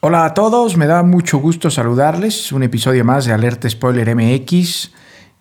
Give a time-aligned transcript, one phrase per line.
[0.00, 2.52] Hola a todos, me da mucho gusto saludarles.
[2.52, 4.92] Un episodio más de Alerta Spoiler MX.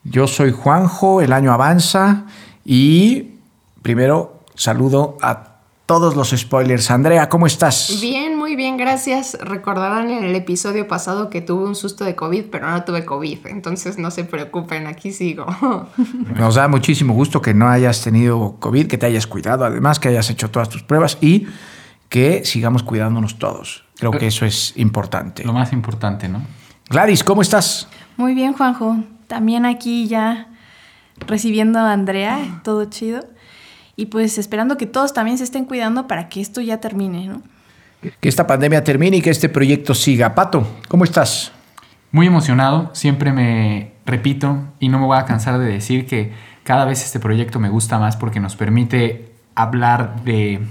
[0.03, 2.25] Yo soy Juanjo, el año avanza
[2.65, 3.35] y
[3.83, 6.89] primero saludo a todos los spoilers.
[6.89, 7.99] Andrea, ¿cómo estás?
[8.01, 9.37] Bien, muy bien, gracias.
[9.39, 13.45] Recordarán en el episodio pasado que tuve un susto de COVID, pero no tuve COVID,
[13.45, 15.45] entonces no se preocupen, aquí sigo.
[16.35, 20.07] Nos da muchísimo gusto que no hayas tenido COVID, que te hayas cuidado, además que
[20.07, 21.45] hayas hecho todas tus pruebas y
[22.09, 23.83] que sigamos cuidándonos todos.
[23.97, 25.43] Creo que eso es importante.
[25.43, 26.41] Lo más importante, ¿no?
[26.89, 27.87] Gladys, ¿cómo estás?
[28.15, 28.97] Muy bien, Juanjo.
[29.27, 30.47] También aquí ya
[31.25, 33.25] recibiendo a Andrea, todo chido.
[33.95, 37.41] Y pues esperando que todos también se estén cuidando para que esto ya termine, ¿no?
[38.19, 40.35] Que esta pandemia termine y que este proyecto siga.
[40.35, 41.51] Pato, ¿cómo estás?
[42.11, 46.31] Muy emocionado, siempre me repito y no me voy a cansar de decir que
[46.63, 50.61] cada vez este proyecto me gusta más porque nos permite hablar de,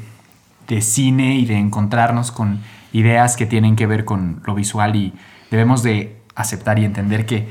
[0.66, 2.60] de cine y de encontrarnos con
[2.92, 5.12] ideas que tienen que ver con lo visual y
[5.50, 7.48] debemos de aceptar y entender que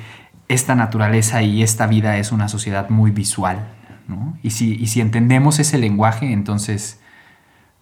[0.47, 3.67] esta naturaleza y esta vida es una sociedad muy visual,
[4.07, 4.37] ¿no?
[4.43, 6.99] Y si, y si entendemos ese lenguaje, entonces,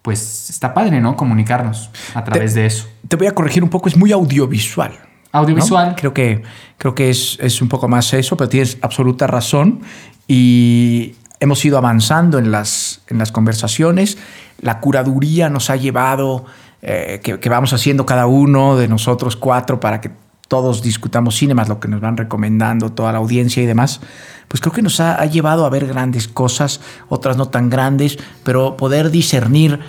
[0.02, 1.16] pues está padre, ¿no?
[1.16, 2.88] Comunicarnos a través Te- de eso.
[3.08, 4.92] Te voy a corregir un poco, es muy audiovisual.
[4.92, 5.40] ¿no?
[5.40, 5.94] Audiovisual.
[5.96, 6.42] Creo que,
[6.78, 9.80] creo que es, es un poco más eso, pero tienes absoluta razón.
[10.28, 14.18] Y hemos ido avanzando en las, en las conversaciones.
[14.60, 16.44] La curaduría nos ha llevado,
[16.82, 20.10] eh, que, que vamos haciendo cada uno de nosotros cuatro para que
[20.48, 24.00] todos discutamos cine, más lo que nos van recomendando toda la audiencia y demás,
[24.48, 28.18] pues creo que nos ha, ha llevado a ver grandes cosas, otras no tan grandes,
[28.42, 29.80] pero poder discernir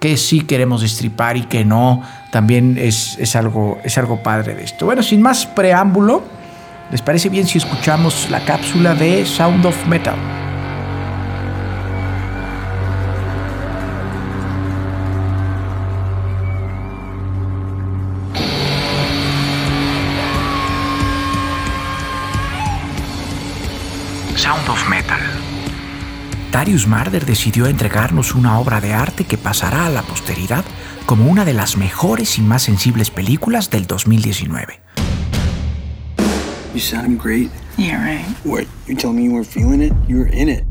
[0.00, 4.64] que sí queremos destripar y que no, también es, es algo, es algo padre de
[4.64, 4.86] esto.
[4.86, 6.22] Bueno, sin más preámbulo,
[6.90, 10.16] ¿les parece bien si escuchamos la cápsula de Sound of Metal?
[26.54, 30.64] Darius Marder decidió entregarnos una obra de arte que pasará a la posteridad
[31.04, 34.80] como una de las mejores y más sensibles películas del 2019.
[36.72, 37.50] You sound great.
[37.76, 38.24] Yeah, right.
[38.44, 38.66] What?
[38.86, 39.92] You tell me you weren't feeling it?
[40.06, 40.64] You were in it.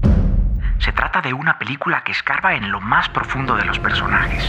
[0.80, 4.42] Se trata de una película que escarba en lo más profundo de los personajes,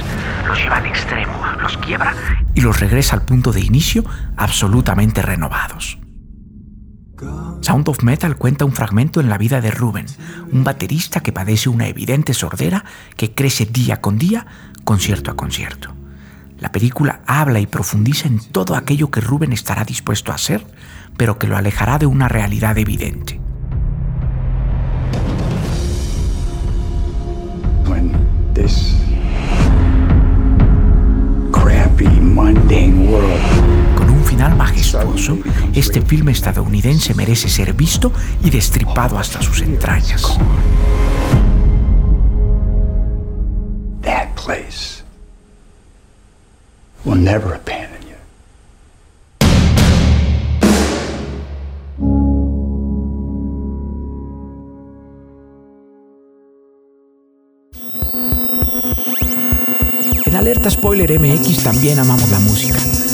[0.47, 2.15] los lleva al extremo, los quiebra
[2.55, 4.05] y los regresa al punto de inicio
[4.37, 5.99] absolutamente renovados.
[7.61, 10.07] Sound of Metal cuenta un fragmento en la vida de Ruben,
[10.53, 12.85] un baterista que padece una evidente sordera
[13.17, 14.47] que crece día con día,
[14.85, 15.95] concierto a concierto.
[16.59, 20.67] La película habla y profundiza en todo aquello que Ruben estará dispuesto a hacer,
[21.17, 23.41] pero que lo alejará de una realidad evidente.
[27.87, 28.09] when
[28.55, 28.95] this
[31.53, 33.64] crappy, mundane world
[34.35, 35.39] final majestuoso,
[35.75, 38.11] este filme estadounidense merece ser visto
[38.43, 40.37] y destripado hasta sus entrañas.
[44.03, 45.05] that place
[47.05, 48.17] will never abandon you.
[60.27, 63.14] En Alerta Spoiler MX también amamos la música.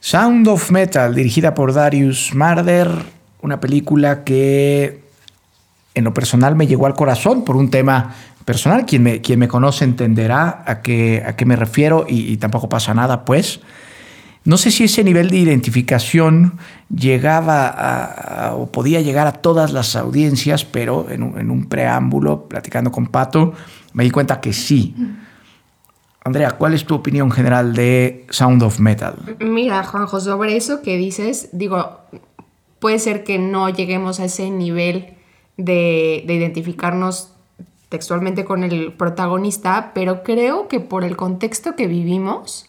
[0.00, 2.88] Sound of Metal, dirigida por Darius Marder,
[3.42, 5.02] una película que
[5.94, 8.14] en lo personal me llegó al corazón por un tema
[8.44, 8.86] personal.
[8.86, 12.94] Quien me, quien me conoce entenderá a qué, a qué me refiero y, tampoco pasa
[12.94, 13.60] nada, pues.
[14.44, 16.54] No sé si ese nivel de identificación
[16.94, 22.44] llegaba a- o podía llegar a todas las audiencias, pero en un, en un preámbulo,
[22.44, 23.52] platicando con Pato,
[23.92, 24.94] me di cuenta que sí.
[26.28, 29.16] Andrea, ¿cuál es tu opinión general de Sound of Metal?
[29.40, 31.98] Mira, Juanjo, sobre eso que dices, digo,
[32.78, 35.14] puede ser que no lleguemos a ese nivel
[35.56, 37.32] de, de identificarnos
[37.88, 42.68] textualmente con el protagonista, pero creo que por el contexto que vivimos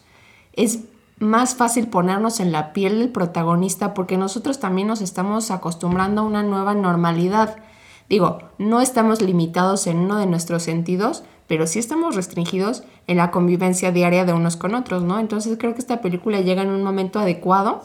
[0.54, 0.80] es
[1.18, 6.24] más fácil ponernos en la piel del protagonista porque nosotros también nos estamos acostumbrando a
[6.24, 7.58] una nueva normalidad.
[8.08, 13.32] Digo, no estamos limitados en uno de nuestros sentidos, pero sí estamos restringidos en la
[13.32, 15.18] convivencia diaria de unos con otros, ¿no?
[15.18, 17.82] Entonces creo que esta película llega en un momento adecuado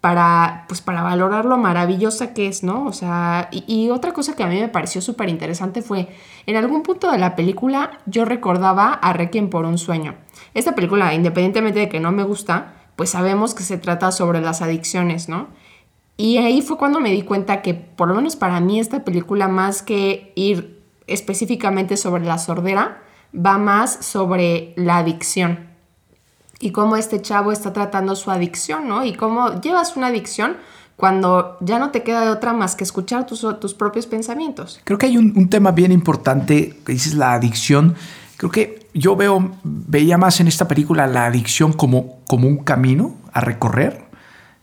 [0.00, 2.84] para, pues, para valorar lo maravillosa que es, ¿no?
[2.86, 6.08] O sea, y, y otra cosa que a mí me pareció súper interesante fue,
[6.46, 10.16] en algún punto de la película yo recordaba a Requiem por un sueño.
[10.52, 14.60] Esta película, independientemente de que no me gusta, pues sabemos que se trata sobre las
[14.60, 15.50] adicciones, ¿no?
[16.16, 19.46] Y ahí fue cuando me di cuenta que, por lo menos para mí, esta película,
[19.46, 23.03] más que ir específicamente sobre la sordera,
[23.34, 25.74] va más sobre la adicción
[26.60, 29.04] y cómo este chavo está tratando su adicción, ¿no?
[29.04, 30.56] Y cómo llevas una adicción
[30.96, 34.80] cuando ya no te queda de otra más que escuchar tus, tus propios pensamientos.
[34.84, 37.96] Creo que hay un, tema bien importante que dices la adicción.
[38.36, 43.16] Creo que yo veo, veía más en esta película la adicción como, como un camino
[43.32, 44.04] a recorrer,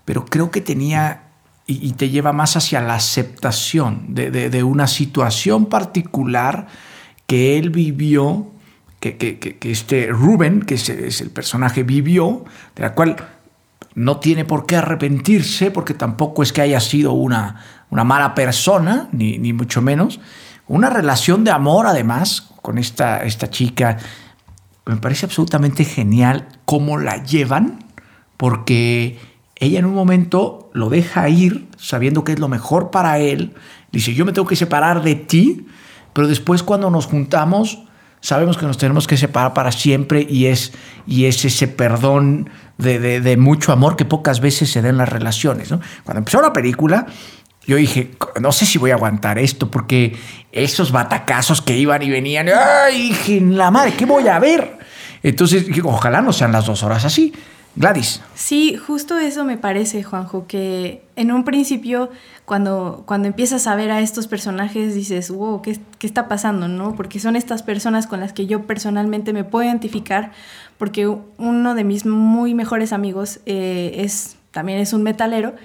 [0.06, 1.24] pero creo que tenía
[1.68, 6.68] y, y te lleva más hacia la aceptación de, de, de una situación particular
[7.28, 8.48] que él vivió
[9.02, 12.46] que, este Rubén, que es, es, el personaje, vivió,
[12.76, 13.16] de la cual
[13.96, 19.10] no tiene por qué arrepentirse, porque tampoco es que haya sido una, una mala persona,
[19.12, 20.20] ni, ni, mucho menos.
[20.68, 23.98] Una relación de amor, además, con esta, esta chica.
[24.86, 27.84] Me parece absolutamente genial cómo la llevan,
[28.38, 29.20] porque
[29.56, 33.56] ella en un momento lo deja ir, sabiendo que es lo mejor para él.
[33.92, 35.68] Dice, yo me tengo que separar de ti,
[36.14, 37.84] pero después cuando nos juntamos
[38.22, 40.72] sabemos que nos tenemos que separar para siempre y es,
[41.06, 45.10] y es ese perdón de, de, mucho amor que pocas veces se da en las
[45.10, 45.70] relaciones.
[46.04, 47.08] Cuando empezó la película,
[47.66, 50.16] yo dije, no sé si voy a aguantar esto, porque
[50.52, 53.10] esos batacazos que iban y venían, ¡ay!
[53.10, 54.80] Dije, la madre, ¿qué voy a ver?
[55.24, 57.34] Entonces, ojalá no sean las dos horas así.
[57.76, 58.22] Gladys.
[58.36, 62.10] Sí, justo eso me parece, Juanjo, que en un principio,
[62.44, 66.68] cuando, cuando empiezas a ver a estos personajes, dices, wow, ¿qué, ¿qué, está pasando?
[66.68, 66.96] ¿no?
[66.96, 70.34] Porque son estas personas con las que yo personalmente me puedo identificar,
[70.78, 75.56] porque uno de mis muy mejores amigos eh, es, también es un metalero,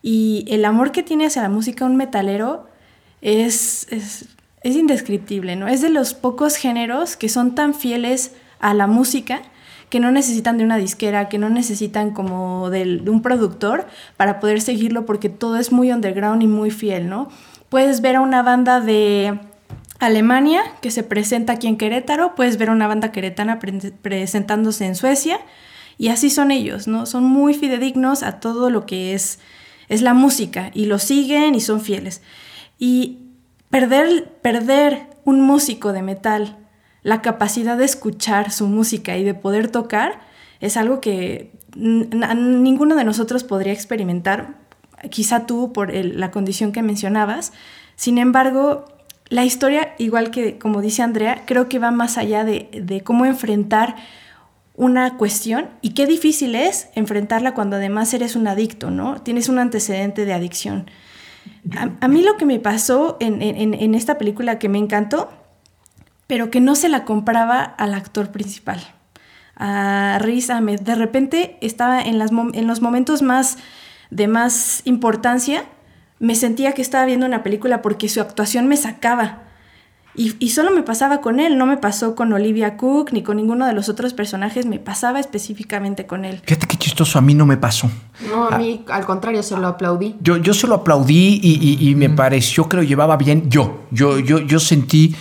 [0.00, 2.68] y el amor que tiene hacia la música un metalero
[3.20, 4.28] es, es,
[4.62, 5.68] es indescriptible, ¿no?
[5.68, 9.42] Es de los pocos géneros que son tan fieles a la música
[9.94, 13.86] que no necesitan de una disquera, que no necesitan como de, un productor
[14.16, 17.28] para poder seguirlo porque todo es muy underground y muy fiel, ¿no?
[17.68, 19.38] Puedes ver a una banda de
[20.00, 24.84] Alemania que se presenta aquí en Querétaro, puedes ver a una banda queretana pre presentándose
[24.84, 25.38] en Suecia
[25.96, 27.06] y así son ellos, ¿no?
[27.06, 29.38] Son muy fidedignos a todo lo que es,
[29.88, 32.20] es la música y lo siguen y son fieles.
[32.80, 33.18] Y
[33.70, 36.63] perder, perder un músico de metal
[37.04, 40.20] la capacidad de escuchar su música y de poder tocar
[40.60, 44.56] es algo que ninguno de nosotros podría experimentar,
[45.10, 47.52] quizá tú por la condición que mencionabas.
[47.94, 48.86] Sin embargo,
[49.28, 53.26] la historia, igual que como dice Andrea, creo que va más allá de, de cómo
[53.26, 53.96] enfrentar
[54.74, 59.20] una cuestión y qué difícil es enfrentarla cuando además eres un adicto, ¿no?
[59.20, 60.90] Tienes un antecedente de adicción.
[62.00, 65.30] A, mí lo que me pasó en, en esta película que me encantó
[66.26, 68.82] pero que no se la compraba al actor principal,
[69.56, 70.80] a Riz Ahmed.
[70.80, 73.58] De repente estaba en, las, en los momentos más
[74.10, 75.64] de más importancia,
[76.20, 79.40] me sentía que estaba viendo una película porque su actuación me sacaba.
[80.16, 83.36] Y, y, solo me pasaba con él, no me pasó con Olivia Cook ni con
[83.36, 86.40] ninguno de los otros personajes, me pasaba específicamente con él.
[86.44, 87.90] Fíjate qué chistoso, a mí no me pasó.
[88.30, 90.14] No, a mí al contrario, se lo aplaudí.
[90.20, 92.14] Yo, yo se lo aplaudí y, y, y me mm.
[92.14, 93.86] pareció que lo llevaba bien yo.
[93.90, 95.16] Yo, yo, yo sentí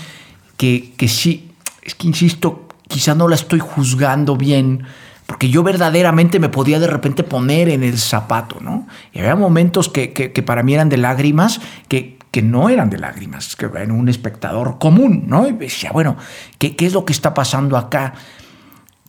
[0.58, 4.84] que, que sí, es que insisto, quizá no la estoy juzgando bien,
[5.26, 8.88] porque yo verdaderamente me podía de repente poner en el zapato, ¿no?
[9.14, 12.90] Y había momentos que, que, que para mí eran de lágrimas, que, que no eran
[12.90, 15.48] de lágrimas, que eran un espectador común, ¿no?
[15.48, 16.18] Y decía, bueno,
[16.58, 18.14] ¿qué, ¿qué es lo que está pasando acá?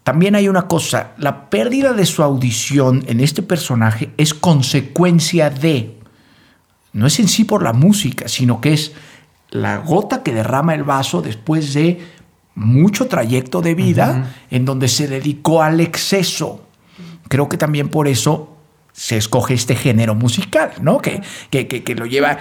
[0.04, 5.98] También hay una cosa, la pérdida de su audición en este personaje es consecuencia de,
[6.92, 8.92] no es en sí por la música, sino que es
[9.54, 12.04] la gota que derrama el vaso después de
[12.56, 14.56] mucho trayecto de vida uh -huh.
[14.56, 16.66] en donde se dedicó al exceso.
[17.28, 18.56] Creo que también por eso
[18.92, 20.98] se escoge este género musical, ¿no?
[20.98, 22.38] Que, que, que, que lo lleva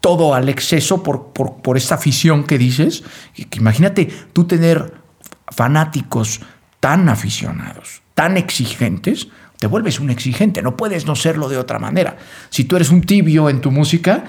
[0.00, 3.02] todo al exceso por, por, por esta afición que dices.
[3.34, 4.94] Que imagínate tú tener
[5.48, 6.40] fanáticos
[6.78, 9.26] tan aficionados, tan exigentes,
[9.58, 12.16] te vuelves un exigente, no puedes no serlo de otra manera.
[12.50, 14.24] Si tú eres un tibio en tu música,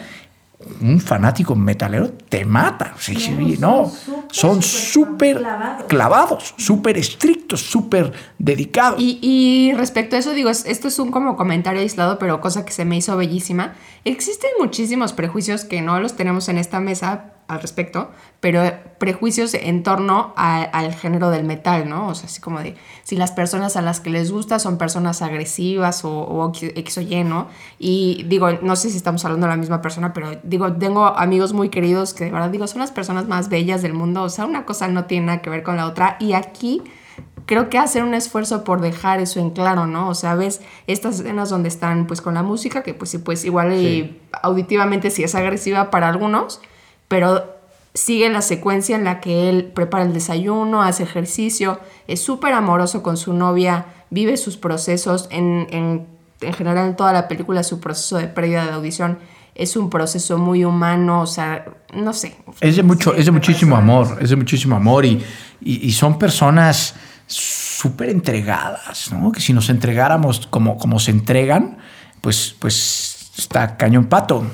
[0.81, 2.93] un fanático metalero te mata.
[2.99, 3.91] Sí, sí, no,
[4.31, 5.41] son súper
[5.87, 8.99] clavados, súper estrictos, súper dedicados.
[9.01, 12.65] Y, y respecto a eso, digo, es- esto es un como comentario aislado, pero cosa
[12.65, 13.73] que se me hizo bellísima.
[14.05, 18.63] Existen muchísimos prejuicios que no los tenemos en esta mesa al respecto, pero
[18.97, 22.07] prejuicios en torno a- al género del metal, ¿no?
[22.07, 25.21] O sea, así como de si las personas a las que les gusta son personas
[25.21, 27.47] agresivas o, o X o Y, ¿no?
[27.77, 31.53] Y digo, no sé si estamos hablando de la misma persona, pero digo, tengo amigos
[31.53, 34.45] muy queridos que de verdad digo, son las personas más bellas del mundo, o sea,
[34.45, 36.17] una cosa no tiene nada que ver con la otra.
[36.19, 36.81] Y aquí
[37.47, 40.07] creo que hacer un esfuerzo por dejar eso en claro, ¿no?
[40.07, 43.43] O sea, ves estas escenas donde están pues con la música, que pues sí, pues
[43.43, 46.61] igual y auditivamente sí es agresiva para algunos,
[47.11, 47.57] pero
[47.93, 53.03] sigue la secuencia en la que él prepara el desayuno, hace ejercicio, es súper amoroso
[53.03, 56.07] con su novia, vive sus procesos, en, en,
[56.39, 59.19] en general en toda la película su proceso de pérdida de audición
[59.55, 62.37] es un proceso muy humano, o sea, no sé.
[62.61, 65.21] Es de, mucho, Sí, es de muchísimo amor, es de muchísimo amor y,
[65.59, 66.95] y, y son personas
[67.27, 69.33] súper entregadas, ¿no?
[69.33, 71.77] Que si nos entregáramos como, como se entregan,
[72.21, 74.45] pues, pues está cañón pato.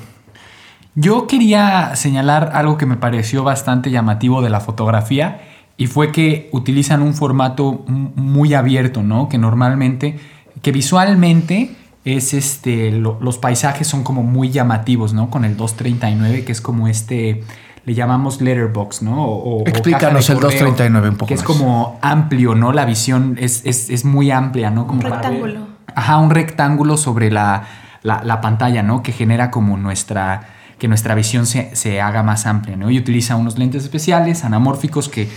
[1.00, 5.40] Yo quería señalar algo que me pareció bastante llamativo de la fotografía
[5.76, 9.28] y fue que utilizan un formato muy abierto, ¿no?
[9.28, 10.18] Que normalmente,
[10.60, 11.70] que visualmente
[12.04, 15.30] es este, lo- los paisajes son como muy llamativos, ¿no?
[15.30, 17.44] Con el 239, que es como este,
[17.84, 19.24] le llamamos letterbox, ¿no?
[19.24, 22.72] O- Explícanos el 239 un poco Que es como amplio, ¿no?
[22.72, 24.88] La visión es, es- es muy amplia, ¿no?
[24.88, 25.66] Como Un para ver- rectángulo.
[25.94, 27.62] Ajá, un rectángulo sobre la,
[28.02, 29.02] la- la pantalla, ¿no?
[29.04, 30.40] Que genera como nuestra,
[30.78, 32.90] que nuestra visión se, se haga más amplia, ¿no?
[32.90, 35.28] Y utiliza unos lentes especiales, anamórficos, que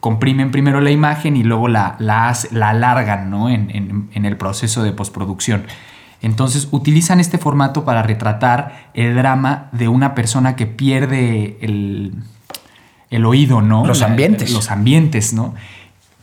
[0.00, 3.48] comprimen primero la imagen y luego la, la, la alargan, ¿no?
[3.48, 5.64] En, en- en el proceso de postproducción.
[6.22, 12.14] Entonces utilizan este formato para retratar el drama de una persona que pierde el,
[13.08, 13.86] el oído, ¿no?
[13.86, 14.52] Los La- ambientes.
[14.52, 15.54] Los ambientes, ¿no?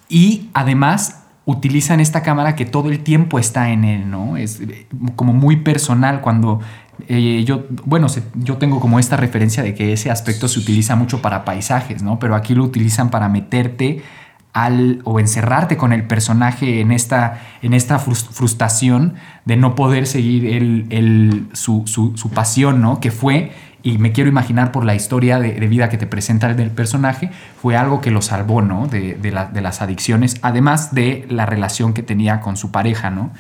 [0.08, 4.38] Y además utilizan esta cámara que todo el tiempo está en él, ¿no?
[4.38, 6.60] Es eh, como muy personal cuando
[7.08, 11.22] eh, yo, bueno, yo tengo como esta referencia de que ese aspecto se utiliza mucho
[11.22, 12.20] para paisajes, ¿no?
[12.20, 14.02] Pero aquí lo utilizan para meterte
[14.54, 19.14] al, o encerrarte con el personaje en esta, en esta frus- frustración
[19.46, 23.00] de no poder seguir el, su, su- su pasión, ¿no?
[23.00, 23.52] Que fue,
[23.84, 27.30] y me quiero imaginar por la historia de, vida que te presenta el del personaje,
[27.62, 28.88] fue algo que lo salvó, ¿no?
[28.88, 33.32] De, de las adicciones, además de la relación que tenía con su pareja, ¿no?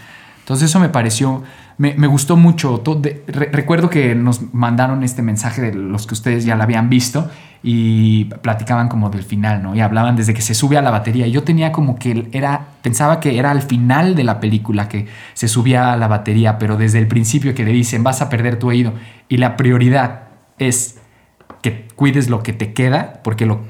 [0.47, 1.43] Entonces eso me pareció,
[1.77, 2.79] me, me gustó mucho.
[2.79, 6.63] To- de- re- recuerdo que nos mandaron este mensaje de los que ustedes ya la
[6.63, 7.29] habían visto
[7.61, 9.75] y platicaban como del final, ¿no?
[9.75, 11.27] Y hablaban desde que se sube a la batería.
[11.27, 15.49] Yo tenía como que era, pensaba que era al final de la película que se
[15.49, 18.69] subía a la batería, pero desde el principio que le dicen vas a perder tu
[18.69, 18.93] oído
[19.27, 20.99] y la prioridad es
[21.61, 23.65] que cuides lo que te queda, porque lo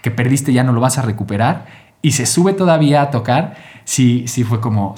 [0.00, 1.66] que perdiste ya no lo vas a recuperar,
[2.00, 4.94] y se sube todavía a tocar, sí, sí fue como,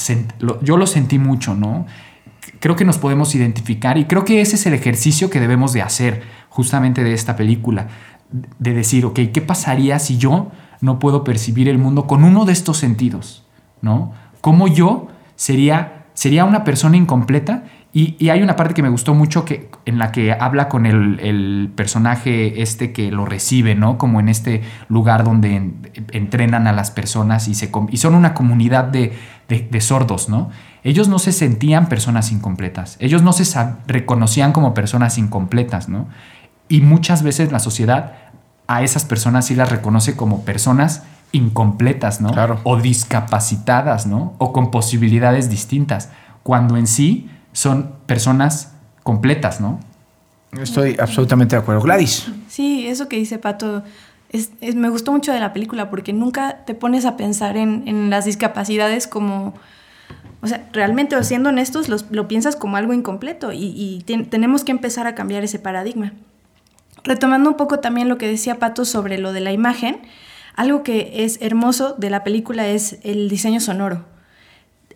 [0.63, 1.87] yo lo sentí mucho, ¿no?
[2.61, 5.83] Creo que nos podemos identificar y creo que ese es el ejercicio que debemos de
[5.83, 7.89] hacer justamente de esta película,
[8.31, 10.51] de decir, ok, ¿qué pasaría si yo
[10.81, 13.45] no puedo percibir el mundo con uno de estos sentidos?
[13.83, 14.13] ¿No?
[14.41, 17.65] ¿Cómo yo sería, sería una persona incompleta?
[17.99, 20.85] Y, y hay una parte que me gustó mucho que, en la que habla con
[20.85, 23.97] el, el personaje este que lo recibe, ¿no?
[23.97, 24.61] Como en este
[24.91, 25.77] lugar donde en-
[26.13, 29.15] entrenan a las personas y, se, y son una comunidad de,
[29.49, 30.51] de- de sordos, ¿no?
[30.85, 33.45] Ellos no se sentían personas incompletas, ellos no se
[33.87, 36.07] reconocían como personas incompletas, ¿no?
[36.69, 38.13] Y muchas veces la sociedad
[38.67, 42.31] a esas personas sí las reconoce como personas incompletas, ¿no?
[42.31, 42.61] Claro.
[42.65, 44.35] O discapacitadas, ¿no?
[44.37, 46.11] O con posibilidades distintas,
[46.43, 48.73] cuando en sí son personas
[49.03, 49.81] completas, ¿no?
[50.61, 51.81] Estoy absolutamente de acuerdo.
[51.81, 52.31] Gladys.
[52.49, 53.83] Sí, eso que dice Pato
[54.31, 57.85] es, es- me gustó mucho de la película porque nunca te pones a pensar en,
[57.87, 59.55] en las discapacidades como,
[60.43, 64.27] o sea, realmente, o siendo honestos, los- lo piensas como algo incompleto y, y ten-
[64.29, 66.13] tenemos que empezar a cambiar ese paradigma.
[67.05, 69.99] Retomando un poco también lo que decía Pato sobre lo de la imagen,
[70.57, 74.05] algo que es hermoso de la película es el diseño sonoro.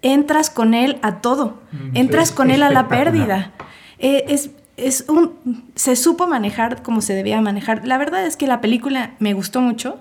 [0.02, 1.60] Entras con él a todo,
[1.94, 3.52] entras con él a la pérdida.
[3.98, 5.32] Eh, es, es un,
[5.74, 7.86] se supo manejar como se debía manejar.
[7.86, 9.98] La verdad es que la película me gustó mucho.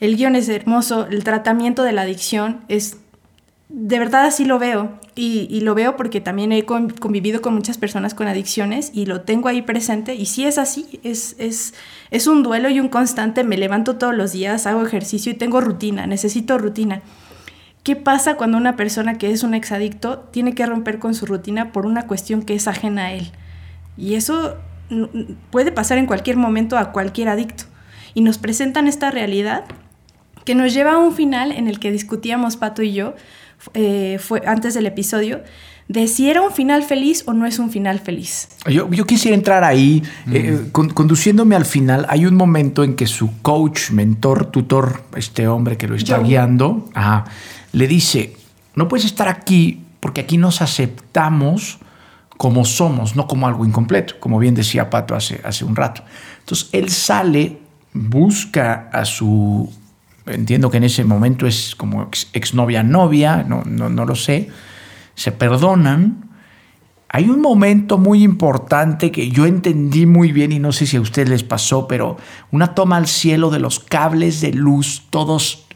[0.00, 2.96] El guion es hermoso, el tratamiento de la adicción es
[3.68, 4.98] de verdad así lo veo.
[5.14, 9.04] Y, y lo veo porque también he con- convivido con muchas personas con adicciones y
[9.04, 10.14] lo tengo ahí presente.
[10.14, 11.74] Y sí es así, es, es,
[12.10, 13.44] es un duelo y un constante.
[13.44, 17.02] Me levanto todos los días, hago ejercicio y tengo rutina, necesito rutina.
[17.82, 21.72] ¿Qué pasa cuando una persona que es un exadicto tiene que romper con su rutina
[21.72, 23.32] por una cuestión que es ajena a él?
[23.96, 24.56] Y eso
[25.50, 27.64] puede pasar en cualquier momento a cualquier adicto.
[28.14, 29.64] Y nos presentan esta realidad
[30.44, 33.14] que nos lleva a un final en el que discutíamos Pato y yo,
[33.74, 35.42] eh, fue antes del episodio,
[35.88, 38.48] de si era un final feliz o no es un final feliz.
[38.70, 42.06] Yo, yo quisiera entrar ahí, eh, con- conduciéndome al final.
[42.08, 46.26] Hay un momento en que su coach, mentor, tutor, este hombre que lo está Joe.
[46.28, 47.24] guiando, ajá,
[47.72, 48.36] le dice,
[48.74, 51.78] no puedes estar aquí porque aquí nos aceptamos
[52.36, 56.02] como somos, no como algo incompleto, como bien decía Pato hace, hace un rato.
[56.40, 57.60] Entonces él sale,
[57.92, 59.72] busca a su,
[60.26, 64.50] entiendo que en ese momento es como ex- exnovia novia, no, no, no lo sé,
[65.14, 66.30] se perdonan.
[67.08, 71.00] Hay un momento muy importante que yo entendí muy bien y no sé si a
[71.00, 72.16] ustedes les pasó, pero
[72.50, 75.66] una toma al cielo de los cables de luz, todos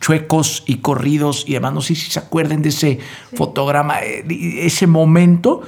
[0.00, 1.72] chuecos y corridos y demás.
[1.72, 2.98] No sé si se acuerden de ese
[3.34, 4.24] fotograma, eh,
[4.66, 5.62] ese momento,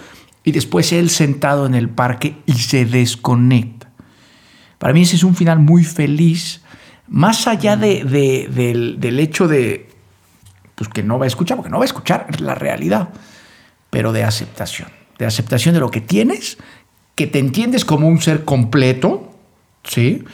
[0.44, 3.90] y después él sentado en el parque y se desconecta.
[4.78, 6.62] Para mí ese es un final muy feliz,
[7.08, 9.88] más allá de- de- del, del hecho de
[10.76, 13.10] pues, que no va a escuchar, porque no va a escuchar es la realidad,
[13.90, 16.56] pero de aceptación, de aceptación de lo que tienes,
[17.14, 19.30] que te entiendes como un ser completo,
[19.84, 20.24] ¿sí?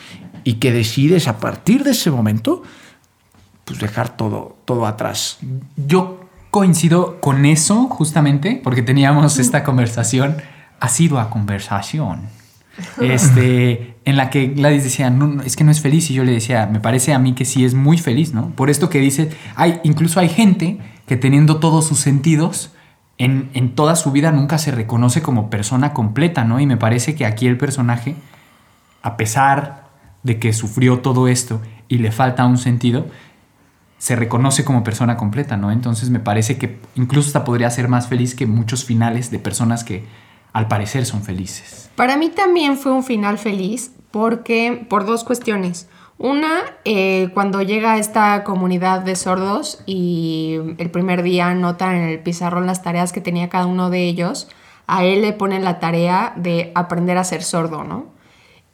[0.44, 2.62] Y que decides a partir de ese momento,
[3.66, 5.38] pues dejar todo, todo atrás.
[5.76, 6.20] Yo
[6.50, 10.36] coincido con eso justamente porque teníamos esta conversación,
[10.80, 12.28] asidua conversación,
[13.00, 16.24] este, en la que Gladys decía, no, no, es que no es feliz y yo
[16.24, 18.50] le decía, me parece a mí que sí es muy feliz, ¿no?
[18.50, 22.72] Por esto que dice, hay, incluso hay gente que teniendo todos sus sentidos,
[23.18, 26.60] en, en toda su vida nunca se reconoce como persona completa, ¿no?
[26.60, 28.14] Y me parece que aquí el personaje,
[29.02, 29.88] a pesar
[30.22, 33.06] de que sufrió todo esto y le falta un sentido,
[33.98, 35.70] se reconoce como persona completa, ¿no?
[35.70, 39.84] Entonces me parece que incluso hasta podría ser más feliz que muchos finales de personas
[39.84, 40.04] que
[40.52, 41.90] al parecer son felices.
[41.96, 45.88] Para mí también fue un final feliz porque por dos cuestiones.
[46.18, 52.20] Una, eh, cuando llega esta comunidad de sordos y el primer día anotan en el
[52.20, 54.48] pizarrón las tareas que tenía cada uno de ellos,
[54.86, 58.06] a él le ponen la tarea de aprender a ser sordo, ¿no?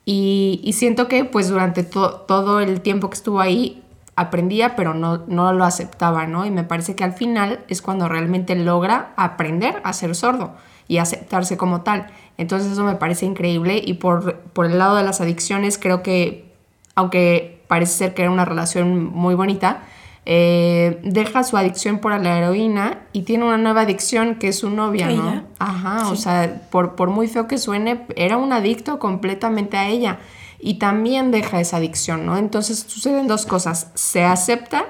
[0.04, 3.82] Y, y siento que pues durante to- todo el tiempo que estuvo ahí
[4.16, 6.44] aprendía, pero no, no lo aceptaba, ¿no?
[6.44, 10.54] Y me parece que al final es cuando realmente logra aprender a ser sordo
[10.88, 12.06] y aceptarse como tal.
[12.36, 16.52] Entonces eso me parece increíble y por, por el lado de las adicciones creo que,
[16.94, 19.82] aunque parece ser que era una relación muy bonita,
[20.24, 24.70] eh, deja su adicción por la heroína y tiene una nueva adicción que es su
[24.70, 25.12] novia, ¿no?
[25.30, 25.44] Ella.
[25.58, 30.18] Ajá, o sea, por, por muy feo que suene, era un adicto completamente a ella.
[30.64, 32.38] Y también deja esa adicción, ¿no?
[32.38, 33.88] Entonces suceden dos cosas.
[33.94, 34.86] Se acepta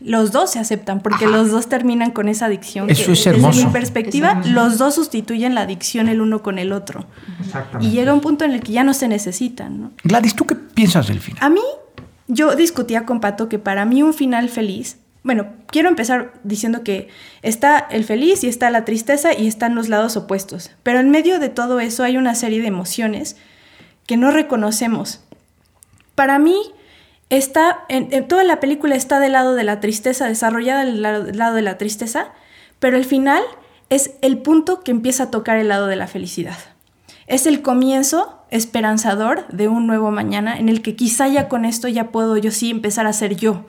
[0.00, 2.90] Los dos se aceptan porque los dos terminan con esa adicción.
[2.90, 3.48] Eso que, es hermoso.
[3.48, 7.06] Desde mi perspectiva, los dos sustituyen la adicción el uno con el otro.
[7.80, 9.92] Y llega un punto en el que ya no se necesitan, ¿no?
[10.02, 11.44] Gladys, ¿tú qué piensas del final?
[11.44, 11.62] A mí,
[12.26, 17.08] yo discutía con Pato que para mí un final feliz, bueno, quiero empezar diciendo que
[17.42, 21.38] está el feliz y está la tristeza y están los lados opuestos, pero en medio
[21.38, 23.36] de todo eso hay una serie de emociones
[24.08, 25.20] que no reconocemos.
[26.14, 26.56] Para mí,
[27.28, 31.36] está, en, toda la película está del lado de la tristeza, desarrollada del lado, del
[31.36, 32.32] lado de la tristeza,
[32.78, 33.42] pero el final
[33.90, 36.56] es el punto que empieza a tocar el lado de la felicidad.
[37.26, 41.86] Es el comienzo esperanzador de un nuevo mañana en el que quizá ya con esto
[41.86, 43.66] ya puedo yo sí empezar a ser yo,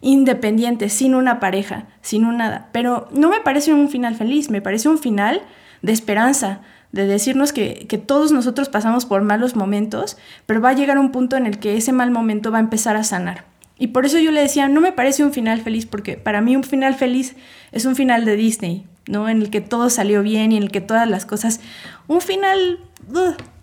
[0.00, 2.70] independiente, sin una pareja, sin un nada.
[2.72, 5.42] Pero no me parece un final feliz, me parece un final
[5.80, 6.60] de esperanza,
[6.92, 11.12] de decirnos que, que todos nosotros pasamos por malos momentos, pero va a llegar un
[11.12, 13.44] punto en el que ese mal momento va a empezar a sanar.
[13.78, 16.54] Y por eso yo le decía, no me parece un final feliz, porque para mí
[16.56, 17.36] un final feliz
[17.72, 19.28] es un final de Disney, ¿no?
[19.28, 21.60] En el que todo salió bien y en el que todas las cosas...
[22.06, 22.78] Un final...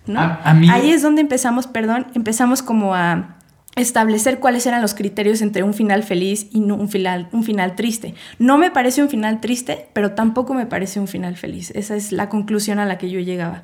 [0.08, 0.20] ¿no?
[0.20, 3.37] A- a mí- Ahí es donde empezamos, perdón, empezamos como a
[3.78, 8.16] establecer cuáles eran los criterios entre un final feliz y un final, un final triste.
[8.40, 11.72] No me parece un final triste, pero tampoco me parece un final feliz.
[11.76, 13.64] Esa es la conclusión a la que yo llegaba.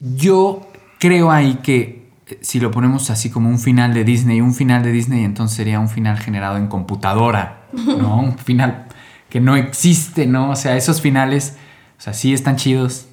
[0.00, 4.54] Yo creo ahí que eh, si lo ponemos así como un final de Disney, un
[4.54, 8.18] final de Disney entonces sería un final generado en computadora, ¿no?
[8.22, 8.86] Un final
[9.30, 10.50] que no existe, ¿no?
[10.50, 11.56] O sea, esos finales,
[11.98, 13.06] o sea, sí están chidos,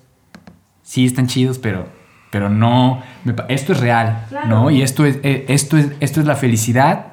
[0.83, 1.87] sí están chidos, pero,
[2.31, 4.69] pero no, me esto es real, ¿no?
[4.69, 7.07] Y esto es, eh, esto, es, esto es la felicidad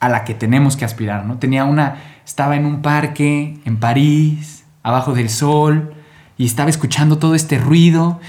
[0.00, 1.38] a la que tenemos que aspirar, ¿no?
[1.38, 5.94] Tenía una, estaba en un parque en París, abajo del sol,
[6.38, 8.20] y estaba escuchando todo este ruido,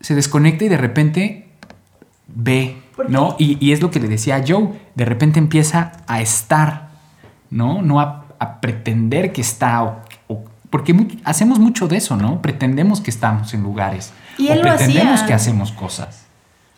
[0.00, 1.48] se desconecta y de repente
[2.26, 2.76] ve,
[3.08, 3.36] ¿no?
[3.38, 6.88] Y, y es lo que le decía a Joe, de repente empieza a estar
[7.50, 7.82] ¿no?
[7.82, 12.40] No a, a pretender que está, o- o- porque mu- hacemos mucho de eso, ¿no?
[12.40, 14.12] Pretendemos que estamos en lugares.
[14.40, 15.26] Y o él lo pretendemos hacía.
[15.26, 16.26] que hacemos cosas.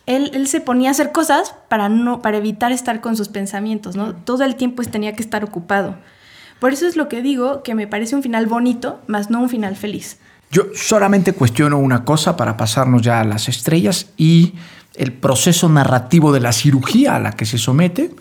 [0.05, 3.95] Él, él se ponía a hacer cosas para, no, para evitar estar con sus pensamientos,
[3.95, 4.13] ¿no?
[4.13, 5.95] Todo el tiempo tenía que estar ocupado.
[6.59, 9.49] Por eso es lo que digo, que me parece un final bonito, más no un
[9.49, 10.17] final feliz.
[10.51, 14.53] Yo solamente cuestiono una cosa para pasarnos ya a las estrellas y
[14.95, 18.13] el proceso narrativo de la cirugía a la que se somete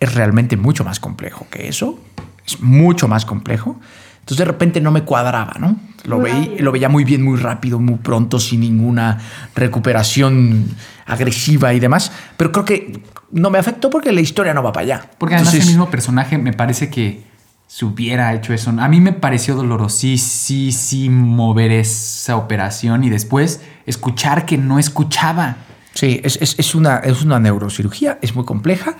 [0.00, 1.98] es realmente mucho más complejo que eso.
[2.46, 3.80] Es mucho más complejo.
[4.24, 5.76] Entonces de repente no me cuadraba, ¿no?
[6.04, 9.18] Lo, veí- lo veía muy bien, muy rápido, muy pronto, sin ninguna
[9.54, 10.66] recuperación
[11.06, 12.10] agresiva y demás.
[12.38, 15.10] Pero creo que no me afectó porque la historia no va para allá.
[15.18, 17.22] Porque además Entonces, el mismo personaje me parece que
[17.66, 18.70] se hubiera hecho eso.
[18.70, 25.56] A mí me pareció dolorosísimo mover esa operación y después escuchar que no escuchaba.
[25.92, 28.94] Sí, es, es- es una, es una neurocirugía, es muy compleja.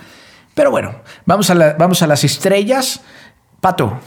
[0.53, 0.91] Pero bueno,
[1.25, 3.01] vamos a, la- vamos a las estrellas.
[3.59, 3.99] Pato,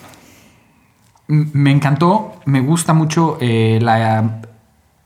[1.29, 4.41] Me encantó, me gusta mucho eh, la,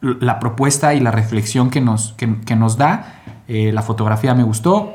[0.00, 3.22] la propuesta y la reflexión que nos, que, que nos da.
[3.48, 4.94] Eh, la fotografía me gustó.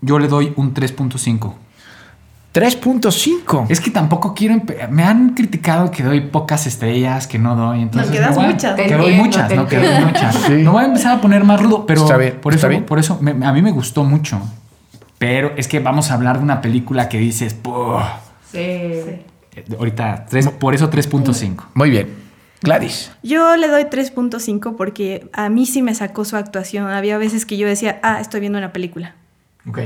[0.00, 1.52] Yo le doy un 3.5.
[2.54, 3.66] 3.5.
[3.68, 4.60] Es que tampoco quiero...
[4.90, 7.82] Me han criticado que doy pocas estrellas, que no doy.
[7.82, 8.74] Entonces que das a- muchas.
[8.74, 10.34] Que doy muchas, no que doy muchas.
[10.36, 10.52] Sí.
[10.52, 12.86] Me voy a empezar a poner más rudo, pero Está bien, por está eso, bien.
[12.86, 14.40] por eso me- a mí me gustó mucho.
[15.18, 17.98] Pero es que vamos a hablar de una película que dices, "Puh".
[18.50, 18.58] Sí.
[18.58, 19.26] Eh,
[19.78, 21.64] ahorita, tres- por eso 3.5.
[21.74, 22.08] Muy bien.
[22.62, 23.12] Gladys.
[23.22, 26.86] Yo le doy 3.5 porque a mí sí me sacó su actuación.
[26.88, 29.14] Había veces que yo decía, ah, estoy viendo una película.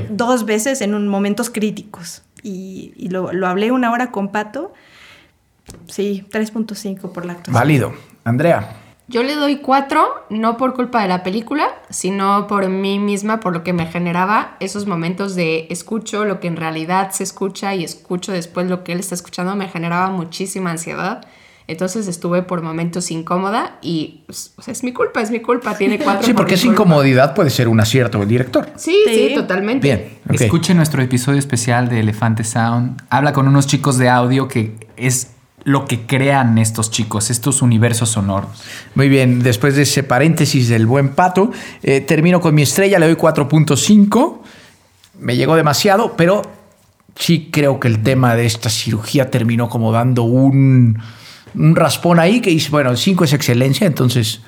[0.09, 2.23] Dos veces en un- momentos críticos.
[2.43, 4.73] Y, y lo, lo hablé una hora con Pato.
[5.87, 7.53] Sí, 3.5 por la actuación.
[7.53, 7.93] Válido.
[8.23, 8.77] Andrea.
[9.11, 13.53] Yo le doy cuatro, no por culpa de la película, sino por mí misma, por
[13.53, 17.83] lo que me generaba esos momentos de escucho lo que en realidad se escucha y
[17.83, 21.25] escucho después lo que él está escuchando, me generaba muchísima ansiedad.
[21.67, 25.77] Entonces estuve por momentos incómoda y pues, o sea, es mi culpa, es mi culpa,
[25.77, 26.23] tiene cuatro.
[26.23, 26.81] Sí, por porque esa culpa.
[26.83, 28.67] incomodidad puede ser un acierto del director.
[28.75, 29.35] Sí, sí, Sí.
[29.35, 29.87] totalmente.
[29.87, 30.17] Bien.
[30.27, 30.41] ok.
[30.41, 33.01] Escuche nuestro episodio especial de Elefante Sound.
[33.09, 35.31] Habla con unos chicos de audio que es
[35.63, 38.49] lo que crean estos chicos, estos universos sonoros.
[38.95, 41.51] Muy bien, después de ese paréntesis del buen pato,
[41.83, 44.39] eh, termino con mi estrella, le doy 4.5.
[45.19, 46.41] Me llegó demasiado, pero
[47.15, 50.99] sí creo que el tema de esta cirugía terminó como dando un,
[51.53, 54.41] un raspón ahí que dice, bueno, el 5 es excelencia, entonces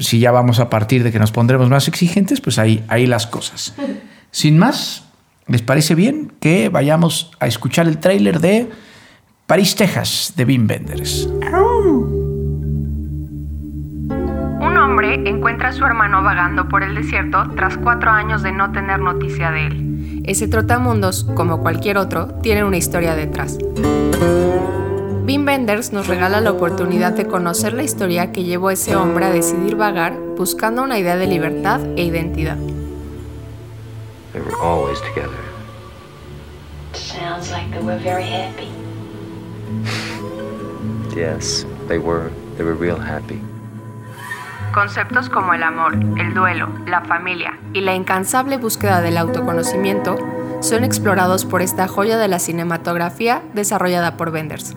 [0.00, 3.26] si ya vamos a partir de que nos pondremos más exigentes, pues ahí, ahí las
[3.26, 3.74] cosas.
[4.30, 5.04] Sin más,
[5.46, 8.68] ¿les parece bien que vayamos a escuchar el tráiler de
[9.48, 11.26] París, Texas, de Wim Wenders?
[14.60, 18.72] Un hombre encuentra a su hermano vagando por el desierto tras cuatro años de no
[18.72, 20.22] tener noticia de él.
[20.26, 23.56] Ese trotamundos, como cualquier otro, tiene una historia detrás.
[25.24, 29.24] Wim Wenders nos regala la oportunidad de conocer la historia que llevó a ese hombre
[29.24, 32.58] a decidir vagar buscando una idea de libertad e identidad.
[34.34, 35.40] They were always together.
[36.92, 38.87] Sounds like they were very happy.
[44.72, 50.16] Conceptos como el amor, el duelo, la familia y la incansable búsqueda del autoconocimiento
[50.60, 54.76] son explorados por esta joya de la cinematografía desarrollada por Wenders.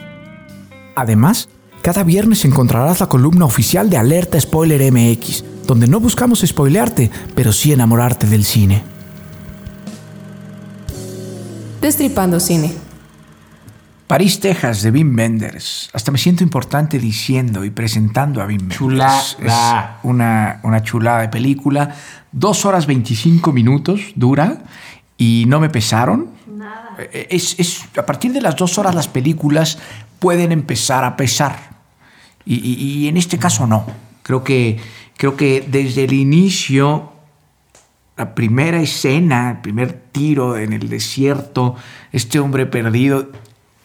[0.95, 1.49] Además,
[1.81, 7.51] cada viernes encontrarás la columna oficial de Alerta Spoiler MX, donde no buscamos spoilearte, pero
[7.53, 8.83] sí enamorarte del cine.
[11.81, 12.71] Destripando cine.
[14.05, 15.89] París, Texas, de Wim Wenders.
[15.93, 18.77] Hasta me siento importante diciendo y presentando a Wim Wenders.
[18.77, 19.97] Chulada.
[19.99, 21.95] Es una, una chulada de película.
[22.31, 24.63] Dos horas 25 minutos dura
[25.17, 26.27] y no me pesaron.
[26.71, 26.97] Nada.
[27.29, 29.77] Es, es- a partir de las dos horas las películas
[30.19, 31.71] pueden empezar a pesar.
[32.45, 33.85] Y, y- y en este caso no.
[34.23, 34.79] Creo que,
[35.17, 37.11] creo que desde el inicio
[38.17, 41.75] la primera escena, el primer tiro en el desierto,
[42.11, 43.31] este hombre perdido,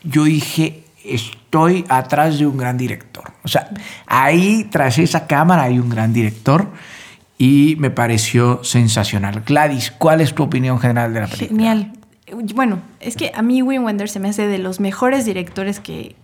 [0.02, 3.32] yo dije, estoy atrás de un gran director.
[3.44, 3.70] O sea,
[4.06, 6.70] ahí tras esa cámara hay un gran director
[7.38, 9.42] y me pareció sensacional.
[9.46, 11.48] Gladys, ¿cuál es tu opinión general de la película?
[11.58, 11.92] Genial.
[12.32, 16.16] Bueno, es que a mí Wim Wenders se me hace de los mejores directores que,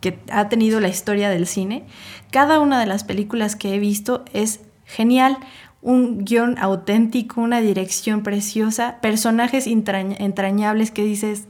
[0.00, 1.84] que ha tenido la historia del cine.
[2.30, 5.38] Cada una de las películas que he visto es genial.
[5.82, 11.44] Un guion auténtico, una dirección preciosa, personajes entrañ- entrañables que dices,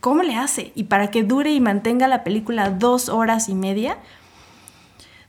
[0.00, 0.72] ¿cómo le hace?
[0.74, 3.98] Y para que dure y mantenga la película dos horas y media.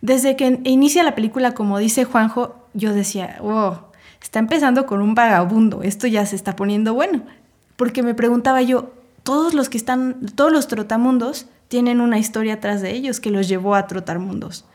[0.01, 3.79] Desde que inicia la película, como dice Juanjo, yo decía, wow,
[4.21, 7.23] está empezando con un vagabundo, esto ya se está poniendo bueno.
[7.75, 12.81] Porque me preguntaba yo, todos los que están, todos los trotamundos tienen una historia atrás
[12.81, 14.65] de ellos que los llevó a trotar mundos.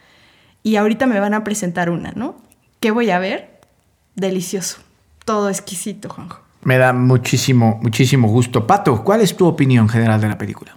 [0.63, 2.37] Y ahorita me van a presentar una, ¿no?
[2.81, 3.61] ¿Qué voy a ver?
[4.17, 4.79] Delicioso.
[5.25, 6.41] Todo exquisito, Juanjo.
[6.63, 8.67] Me da muchísimo, muchísimo gusto.
[8.67, 10.77] Pato, ¿cuál es tu opinión general de la película?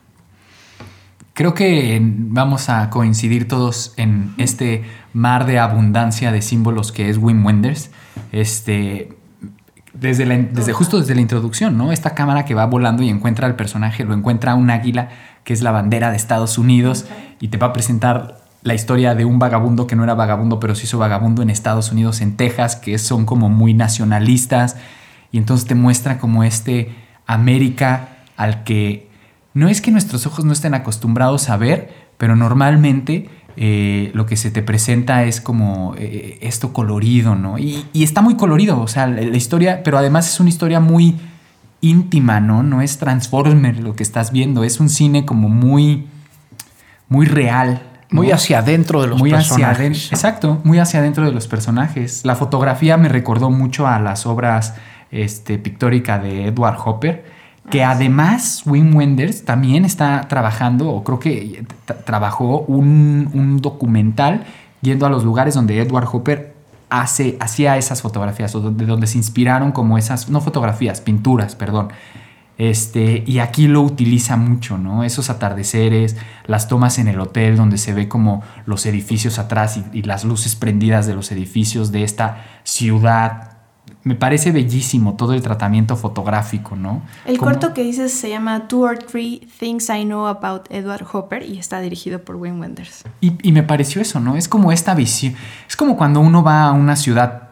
[1.33, 4.83] Creo que vamos a coincidir todos en este
[5.13, 7.89] mar de abundancia de símbolos que es Wim Wenders.
[8.31, 9.09] Este,
[9.93, 11.91] desde, la- desde justo desde la introducción, ¿no?
[11.91, 15.10] Esta cámara que va volando y encuentra al personaje, lo encuentra un águila
[15.43, 17.06] que es la bandera de Estados Unidos
[17.39, 20.73] y te va a presentar la historia de un vagabundo que no era vagabundo, pero
[20.73, 24.77] se hizo vagabundo en Estados Unidos, en Texas, que son como muy nacionalistas
[25.32, 26.95] y entonces te muestra como este
[27.27, 29.10] América al que
[29.53, 34.36] no es que nuestros ojos no estén acostumbrados a ver, pero normalmente eh, lo que
[34.36, 37.60] se te presenta es como eh, esto colorido, ¿no?
[37.60, 40.80] Y, y está muy colorido, o sea, la, la historia, pero además es una historia
[40.80, 41.16] muy
[41.84, 42.63] íntima, ¿no?
[42.63, 46.08] No es Transformer lo que estás viendo, es un cine como muy,
[47.10, 47.84] muy real.
[48.10, 48.22] ¿no?
[48.22, 49.78] Muy hacia adentro de los muy hacia personajes.
[49.80, 52.22] adentro, exacto, muy hacia adentro de los personajes.
[52.24, 54.76] La fotografía me recordó mucho a las obras
[55.12, 57.26] este, pictórica de Edward Hopper,
[57.69, 64.43] que además Wim Wenders también está trabajando, o creo que tra- trabajó un, un documental
[64.82, 66.54] yendo a los lugares donde Edward Hopper
[66.89, 71.89] hace, hacía esas fotografías, o donde, donde se inspiraron como esas, no fotografías, pinturas, perdón.
[72.60, 75.04] Este, y aquí lo utiliza mucho, ¿no?
[75.04, 79.99] Esos atardeceres, las tomas en el hotel donde se ve como los edificios atrás y,
[79.99, 83.53] y las luces prendidas de los edificios de esta ciudad.
[84.04, 87.04] Me parece bellísimo todo el tratamiento fotográfico, ¿no?
[87.26, 91.06] El Como- corto que dices se llama Two or Three Things I Know About Edward
[91.12, 93.04] Hopper y está dirigido por Wim Wenders.
[93.22, 94.36] Y, y me pareció eso, ¿no?
[94.36, 95.36] Es como esta visión.
[95.67, 97.50] Es como cuando uno va a una ciudad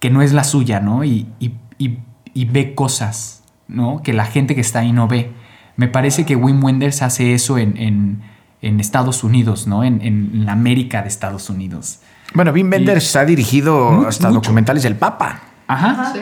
[0.00, 1.04] que no es la suya, ¿no?
[1.04, 1.98] Y, y- y-
[2.34, 4.02] y ve cosas, ¿no?
[4.02, 5.32] Que la gente que está ahí no ve.
[5.76, 8.22] Me parece que Wim Wenders hace eso en, en-
[8.62, 9.84] en Estados Unidos, ¿no?
[9.84, 11.98] En, en la América de Estados Unidos.
[12.34, 14.40] Bueno, Wim Wenders ha dirigido hasta mucho.
[14.40, 15.40] documentales del Papa.
[15.66, 16.12] Ajá.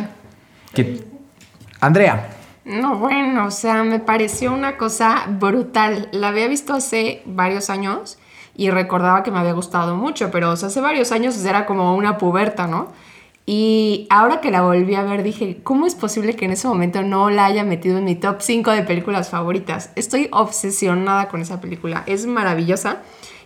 [0.74, 1.04] Que,
[1.80, 2.30] Andrea,
[2.64, 6.08] No, bueno, o sea, me pareció una cosa brutal.
[6.12, 8.18] La había visto hace varios años
[8.56, 11.94] y recordaba que me había gustado mucho, pero o sea, hace varios años era como
[11.94, 12.88] una puberta, ¿no?
[13.52, 17.02] Y ahora que la volví a ver dije, ¿cómo es posible que en ese momento
[17.02, 19.90] no la haya metido en mi top 5 de películas favoritas?
[19.96, 22.98] Estoy obsesionada con esa película, es maravillosa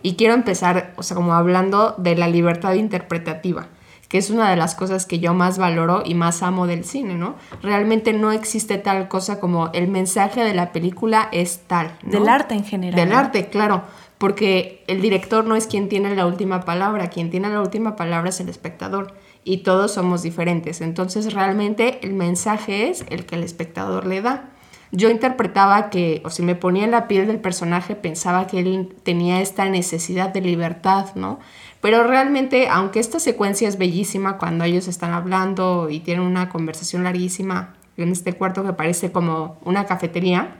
[0.03, 3.69] y quiero empezar, o sea, como hablando de la libertad interpretativa
[4.07, 7.15] que es una de las cosas que yo más valoro y más amo del cine,
[7.15, 7.33] ¿no?
[7.63, 11.97] Realmente no existe tal cosa como el mensaje de la película es tal.
[12.03, 12.11] ¿no?
[12.11, 12.95] Del arte en general.
[12.95, 13.81] Del arte, claro,
[14.19, 18.29] porque el director no es quien tiene la última palabra, quien tiene la última palabra
[18.29, 20.81] es el espectador y todos somos diferentes.
[20.81, 24.49] Entonces realmente el mensaje es el que el espectador le da.
[24.91, 28.95] Yo interpretaba que, o si me ponía en la piel del personaje, pensaba que él
[29.03, 31.39] tenía esta necesidad de libertad, ¿no?
[31.79, 37.03] Pero realmente, aunque esta secuencia es bellísima cuando ellos están hablando y tienen una conversación
[37.03, 40.55] larguísima en este cuarto que parece como una cafetería,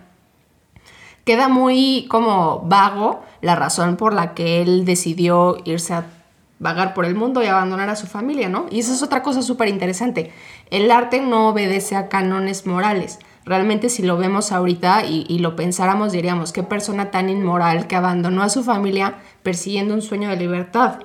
[1.23, 6.05] queda muy como vago la razón por la que él decidió irse a
[6.59, 8.65] vagar por el mundo y abandonar a su familia, ¿no?
[8.71, 10.31] Y esa es otra cosa súper interesante.
[10.71, 13.19] El arte no obedece a cánones morales.
[13.45, 17.95] Realmente si lo vemos ahorita y, y lo pensáramos diríamos, qué persona tan inmoral que
[17.95, 20.99] abandonó a su familia persiguiendo un sueño de libertad,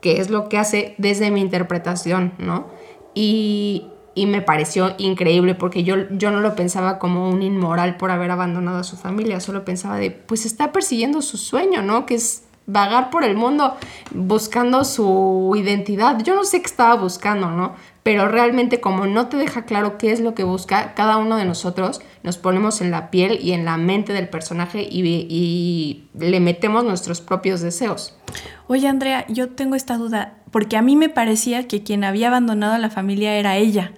[0.00, 2.66] que es lo que hace desde mi interpretación, ¿no?
[3.14, 8.10] Y, y me pareció increíble porque yo, yo no lo pensaba como un inmoral por
[8.10, 12.04] haber abandonado a su familia, solo pensaba de, pues está persiguiendo su sueño, ¿no?
[12.04, 13.76] Que es vagar por el mundo
[14.12, 16.22] buscando su identidad.
[16.22, 17.74] Yo no sé qué estaba buscando, ¿no?
[18.02, 21.46] Pero realmente como no te deja claro qué es lo que busca, cada uno de
[21.46, 26.40] nosotros nos ponemos en la piel y en la mente del personaje y, y le
[26.40, 28.16] metemos nuestros propios deseos.
[28.66, 32.74] Oye, Andrea, yo tengo esta duda, porque a mí me parecía que quien había abandonado
[32.74, 33.92] a la familia era ella.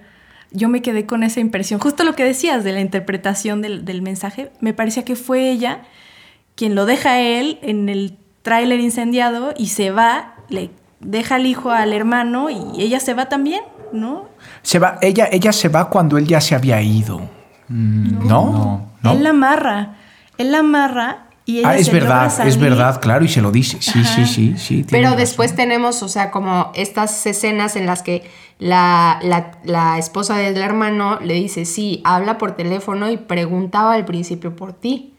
[0.51, 4.01] Yo me quedé con esa impresión, justo lo que decías de la interpretación del, del
[4.01, 5.81] mensaje, me parecía que fue ella
[6.55, 11.45] quien lo deja a él en el tráiler incendiado y se va, le deja al
[11.45, 13.61] hijo al hermano y ella se va también,
[13.93, 14.25] ¿no?
[14.61, 17.21] Se va, ella, ella se va cuando él ya se había ido.
[17.67, 18.87] Mm, ¿No?
[19.01, 19.11] ¿No?
[19.11, 19.95] Él la amarra,
[20.37, 23.41] él la amarra y ella Ah, es se logra verdad, es verdad, claro, y se
[23.41, 23.77] lo dice.
[23.81, 24.85] Sí, sí, sí, sí.
[24.89, 25.17] Pero razón.
[25.19, 30.57] después tenemos, o sea, como estas escenas en las que la, la- la esposa del
[30.57, 35.10] hermano le dice, sí, habla por teléfono y preguntaba al principio por ti.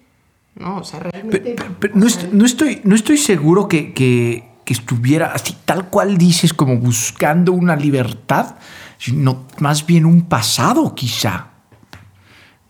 [0.55, 1.57] No, o sea, realmente...
[1.81, 6.17] Pero no, est- no estoy, no estoy seguro que, que- que estuviera así, tal cual
[6.19, 8.55] dices, como buscando una libertad,
[8.99, 11.49] sino más bien un pasado, quizá.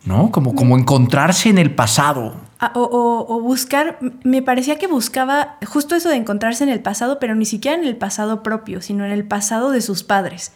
[0.05, 0.33] ¿No?
[0.33, 2.35] Como, como encontrarse en el pasado.
[2.59, 6.81] Ah, o, o- o buscar, me parecía que buscaba justo eso de encontrarse en el
[6.81, 10.53] pasado, pero ni siquiera en el pasado propio, sino en el pasado de sus padres.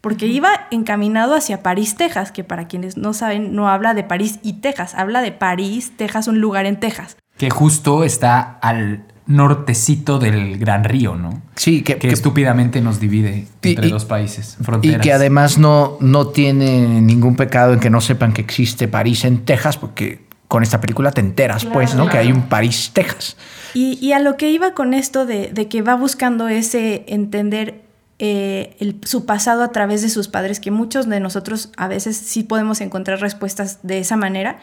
[0.00, 4.38] Porque iba encaminado hacia París, Texas, que para quienes no saben, no habla de París
[4.42, 7.16] y Texas, habla de París, Texas, un lugar en Texas.
[7.36, 11.42] Que justo está al nortecito del Gran Río, ¿no?
[11.54, 15.02] Sí, que, Que estúpidamente nos divide Y- entre y- dos países, Y fronteras.
[15.02, 19.44] que además no, no tiene ningún pecado en que no sepan que existe París en
[19.44, 22.08] Texas, porque con esta película te enteras, pues, ¿no?
[22.08, 23.36] Que hay un París, Texas.
[23.72, 27.82] Y, y a lo que iba con esto de, de que va buscando ese entender
[28.20, 32.16] eh, el- su pasado a través de sus padres, que muchos de nosotros a veces
[32.16, 34.58] sí podemos encontrar respuestas de esa manera.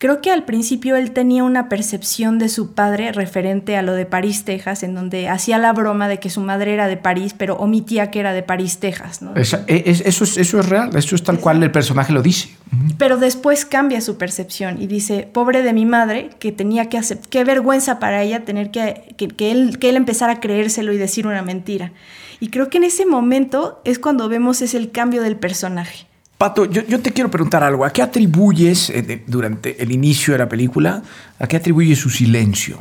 [0.00, 4.06] Creo que al principio él tenía una percepción de su padre referente a lo de
[4.06, 7.56] París, Texas, en donde hacía la broma de que su madre era de París, pero
[7.56, 9.22] omitía que era de París, Texas.
[9.22, 9.34] ¿no?
[9.34, 12.22] Esa- e- es- eso, es, eso es real, eso es tal cual el personaje lo
[12.22, 12.48] dice.
[12.96, 17.18] Pero después cambia su percepción y dice, pobre de mi madre, que tenía que hacer,
[17.28, 20.96] qué vergüenza para ella tener que, que, que él, que él empezara a creérselo y
[20.98, 21.90] decir una mentira.
[22.38, 26.06] Y creo que en ese momento es cuando vemos es el cambio del personaje.
[26.38, 27.84] Pato, yo, yo te quiero preguntar algo.
[27.84, 31.02] ¿A qué atribuyes, eh, de- durante el inicio de la película,
[31.38, 32.78] a qué atribuyes su silencio?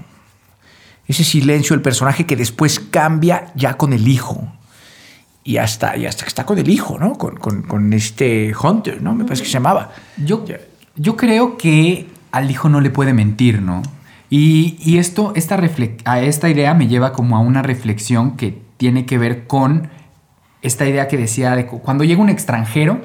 [1.08, 4.48] Ese silencio del personaje que después cambia ya con el hijo.
[5.43, 7.13] Y hasta, y hasta que está con el hijo, ¿no?
[7.17, 9.15] Con, con- con este Hunter, ¿no?
[9.15, 9.91] Me parece que se llamaba.
[10.17, 10.46] Yo,
[10.96, 13.82] yo creo que al hijo no le puede mentir, ¿no?
[14.30, 15.58] Y, y esto, esta,
[16.06, 19.89] a esta idea me lleva como a una reflexión que tiene que ver con
[20.62, 23.02] esta idea que decía de cu- cuando llega un extranjero,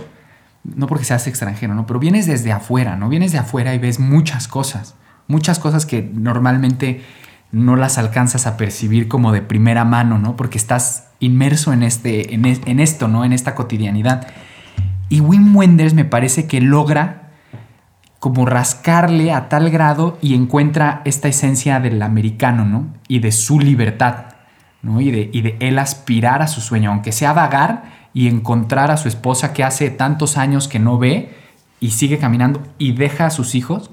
[0.64, 1.86] no porque seas extranjero, ¿no?
[1.86, 3.08] Pero vienes desde afuera, ¿no?
[3.08, 4.94] Vienes de afuera y ves muchas cosas,
[5.26, 7.02] muchas cosas que normalmente
[7.50, 10.36] no las alcanzas a percibir como de primera mano, ¿no?
[10.36, 13.24] Porque estás inmerso en, este, en, en esto, ¿no?
[13.24, 14.28] En esta cotidianidad.
[15.08, 17.30] Y Wim Wenders me parece que logra
[18.18, 22.86] como rascarle a tal grado y encuentra esta esencia del americano, ¿no?
[23.08, 24.26] Y de su libertad,
[24.80, 25.00] ¿no?
[25.00, 28.96] Y de, y de él aspirar a su sueño, aunque sea vagar y encontrar a
[28.96, 31.34] su esposa que hace tantos años que no ve
[31.80, 33.90] y sigue caminando y deja a sus hijos.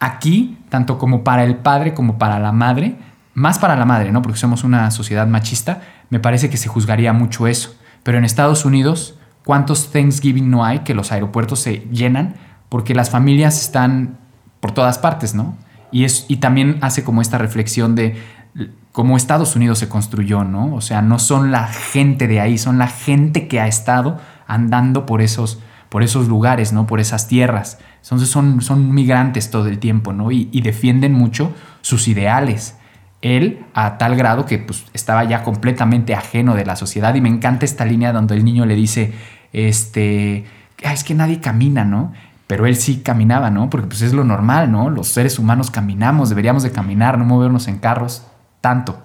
[0.00, 2.96] Aquí, tanto como para el padre como para la madre,
[3.34, 4.22] más para la madre, ¿no?
[4.22, 7.74] Porque somos una sociedad machista, me parece que se juzgaría mucho eso.
[8.02, 12.34] Pero en Estados Unidos, ¿cuántos Thanksgiving no hay que los aeropuertos se llenan?
[12.68, 14.18] Porque las familias están
[14.60, 15.56] por todas partes, ¿no?
[15.90, 18.20] Y, es, y también hace como esta reflexión de
[18.92, 20.74] cómo Estados Unidos se construyó, ¿no?
[20.74, 25.06] O sea, no son la gente de ahí, son la gente que ha estado andando
[25.06, 26.86] por esos, por esos lugares, ¿no?
[26.86, 27.78] Por esas tierras.
[28.02, 30.30] Entonces son, son migrantes todo el tiempo, ¿no?
[30.30, 32.76] Y, defienden mucho sus ideales.
[33.22, 37.28] Él a tal grado que pues, estaba ya completamente ajeno de la sociedad y me
[37.28, 39.14] encanta esta línea donde el niño le dice,
[39.52, 40.44] este,
[40.84, 42.12] "Ah, es que nadie camina, ¿no?
[42.48, 43.70] Pero él sí caminaba, ¿no?
[43.70, 44.90] Porque pues es lo normal, ¿no?
[44.90, 48.26] Los seres humanos caminamos, deberíamos de caminar, no movernos en carros
[48.62, 49.02] tanto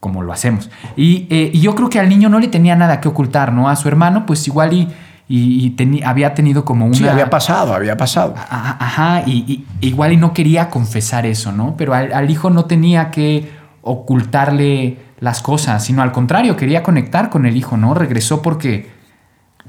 [0.00, 0.70] como lo hacemos.
[0.96, 3.68] Y, eh, y yo creo que al niño no le tenía nada que ocultar, ¿no?
[3.68, 4.88] A su hermano, pues igual y,
[5.28, 6.94] y, y teni- había tenido como una...
[6.96, 8.34] Sí, había pasado, había pasado.
[8.36, 11.74] Ajá, ajá, y, igual y no quería confesar eso, ¿no?
[11.76, 13.50] Pero al, al hijo no tenía que
[13.82, 17.92] ocultarle las cosas, sino al contrario, quería conectar con el hijo, ¿no?
[17.92, 18.90] Regresó porque,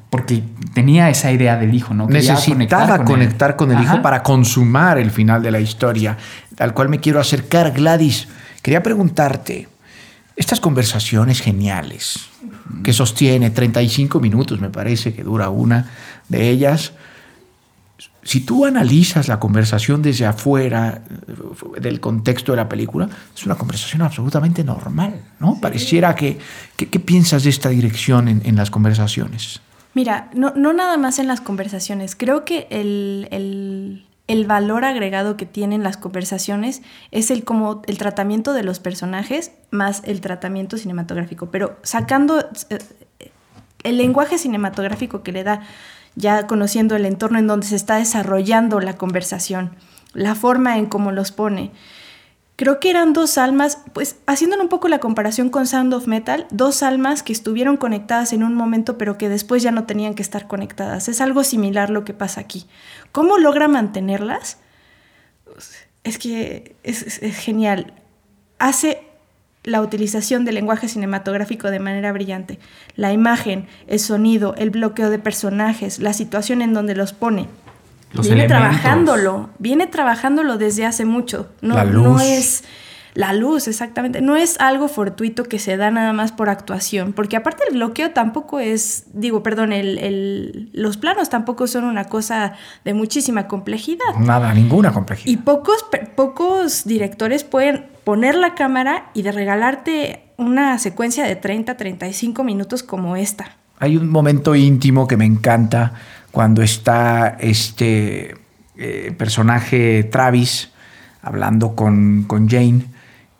[0.09, 2.07] porque tenía esa idea del hijo, ¿no?
[2.07, 3.05] Quería Necesitaba con él.
[3.05, 6.15] conectar con el hijo para consumar el final de la historia,
[6.57, 7.71] al cual me quiero acercar.
[7.71, 8.29] Gladys,
[8.61, 9.67] quería preguntarte,
[10.35, 12.19] estas conversaciones geniales
[12.83, 15.91] que sostiene 35 minutos, me parece que dura una
[16.29, 16.93] de ellas,
[18.23, 21.01] si tú analizas la conversación desde afuera
[21.79, 25.59] del contexto de la película, es una conversación absolutamente normal, ¿no?
[25.59, 26.37] Pareciera que,
[26.77, 29.59] que- ¿Qué piensas de esta dirección en, en las conversaciones?
[29.95, 32.15] Mira, no, no nada más en las conversaciones.
[32.15, 37.97] Creo que el, el- el valor agregado que tienen las conversaciones es el, como, el
[37.97, 41.51] tratamiento de los personajes más el tratamiento cinematográfico.
[41.51, 42.79] Pero sacando eh,
[43.83, 45.61] el lenguaje cinematográfico que le da,
[46.15, 49.75] ya conociendo el entorno en donde se está desarrollando la conversación,
[50.13, 51.71] la forma en cómo los pone.
[52.61, 56.45] Creo que eran dos almas, pues haciéndole un poco la comparación con Sound of Metal,
[56.51, 60.21] dos almas que estuvieron conectadas en un momento pero que después ya no tenían que
[60.21, 61.09] estar conectadas.
[61.09, 62.67] Es algo similar lo que pasa aquí.
[63.11, 64.59] ¿Cómo logra mantenerlas?
[66.03, 67.95] Es que es- es genial.
[68.59, 69.01] Hace
[69.63, 72.59] la utilización del lenguaje cinematográfico de manera brillante.
[72.95, 77.47] La imagen, el sonido, el bloqueo de personajes, la situación en donde los pone.
[78.13, 78.69] Los viene elementos.
[78.81, 81.49] trabajándolo, viene trabajándolo desde hace mucho.
[81.61, 82.21] No, La no luz.
[82.23, 82.63] es
[83.13, 84.21] la luz, exactamente.
[84.21, 88.11] No es algo fortuito que se da nada más por actuación, porque aparte el bloqueo
[88.11, 92.53] tampoco es, digo, perdón, el, el- los planos tampoco son una cosa
[92.85, 94.15] de muchísima complejidad.
[94.17, 95.29] Nada, ninguna complejidad.
[95.29, 95.85] Y pocos,
[96.15, 102.81] pocos directores pueden poner la cámara y de regalarte una secuencia de 30, 35 minutos
[102.83, 103.57] como esta.
[103.79, 105.93] Hay un momento íntimo que me encanta
[106.31, 108.35] cuando está este
[108.77, 110.71] eh, personaje Travis
[111.21, 112.85] hablando con, con Jane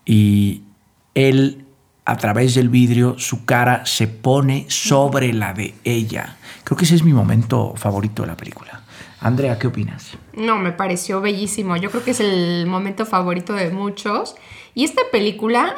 [0.06, 0.64] y
[1.16, 1.66] él
[2.06, 6.38] a través del vidrio su cara se pone sobre la de ella.
[6.64, 8.84] Creo que ese es mi momento favorito de la película.
[9.20, 10.18] Andrea, ¿qué opinas?
[10.34, 11.78] No, me pareció bellísimo.
[11.78, 14.36] Yo creo que es el momento favorito de muchos.
[14.74, 15.76] Y esta película,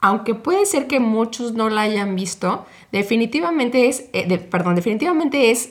[0.00, 5.70] aunque puede ser que muchos no la hayan visto, definitivamente es, eh, perdón, definitivamente es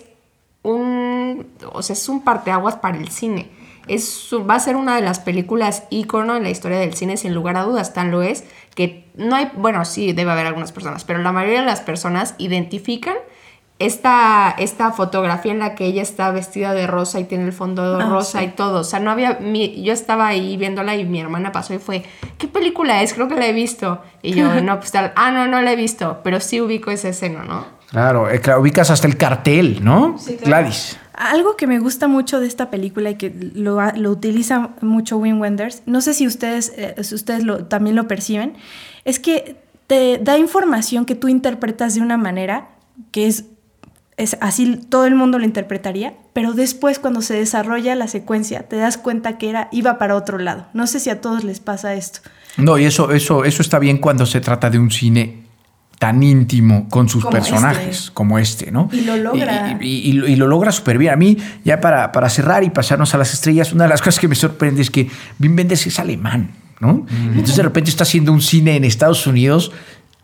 [0.63, 3.49] un, o sea, es un parteaguas para el cine.
[3.87, 7.33] Es, va a ser una de las películas ícono en la historia del cine, sin
[7.33, 8.43] lugar a dudas, tan lo es,
[8.75, 12.35] que no hay, bueno, sí debe haber algunas personas, pero la mayoría de las personas
[12.37, 13.15] identifican
[13.79, 17.97] esta, esta fotografía en la que ella está vestida de rosa y tiene el fondo
[17.99, 18.45] Ah, rosa sí.
[18.45, 18.81] y todo.
[18.81, 19.39] O sea, no había.
[19.41, 22.03] mi- yo estaba ahí viéndola y mi hermana pasó y fue,
[22.37, 23.15] ¿qué película es?
[23.15, 23.99] Creo que la he visto.
[24.21, 25.11] Y yo, no, pues tal.
[25.15, 27.65] Ah, no, no la he visto, pero sí ubico esa escena, ¿no?
[27.91, 30.17] Claro, eh, claro, ubicas hasta el cartel, ¿no?
[30.17, 30.63] Sí, claro.
[30.65, 30.97] Gladys.
[31.13, 33.77] Algo que me gusta mucho de esta película y que lo,
[34.09, 38.53] utiliza mucho Wim Wenders, no sé si ustedes, eh, si ustedes lo- también lo perciben,
[39.05, 42.69] es que te da información que tú interpretas de una manera
[43.11, 43.43] que es,
[44.17, 48.77] es así todo el mundo lo interpretaría, pero después cuando se desarrolla la secuencia te
[48.77, 50.67] das cuenta que era, iba para otro lado.
[50.73, 52.21] No sé si a todos les pasa esto.
[52.57, 55.43] No, y eso, eso, eso está bien cuando se trata de un cine
[56.01, 58.13] tan íntimo con sus Como personajes, este.
[58.15, 58.89] como este, ¿no?
[58.91, 59.77] Y lo logra.
[59.79, 61.13] Y, y- y lo- y lo logra súper bien.
[61.13, 64.19] A mí, ya para, para cerrar y pasarnos a las estrellas, una de las cosas
[64.19, 66.49] que me sorprende es que Wim Wenders es alemán,
[66.79, 67.05] ¿no?
[67.11, 69.71] Entonces de repente está haciendo un cine en Estados Unidos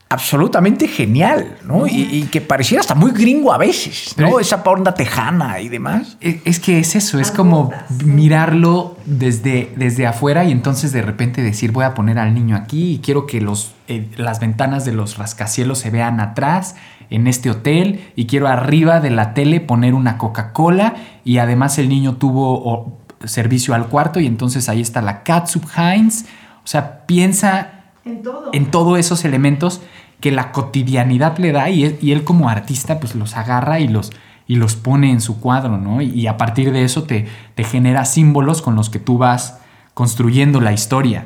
[0.10, 1.86] absolutamente genial, ¿no?
[1.86, 4.28] Y, y que pareciera hasta muy gringo a veces, ¿no?
[4.28, 6.18] Pero- Esa onda tejana y demás.
[6.22, 7.72] Es, es que es eso, es como
[8.06, 12.94] mirarlo desde, desde afuera y entonces de repente decir voy a poner al niño aquí
[12.94, 16.76] y quiero que los, eh, las ventanas de los rascacielos se vean atrás
[17.10, 20.96] en este hotel y quiero arriba de la tele poner una Coca-Cola
[21.26, 25.64] y además el niño tuvo o, servicio al cuarto y entonces ahí está la Katsup
[25.76, 26.26] Heinz.
[26.64, 27.77] O sea, piensa
[28.08, 28.50] En todo.
[28.54, 29.82] en todos esos elementos
[30.20, 33.88] que la cotidianidad le da y él, y él como artista pues los agarra y
[33.88, 34.12] los,
[34.48, 36.02] y los pone en su cuadro, ¿no?
[36.02, 39.60] Y, y a partir de eso te, te genera símbolos con los que tú vas
[39.94, 41.26] construyendo la historia.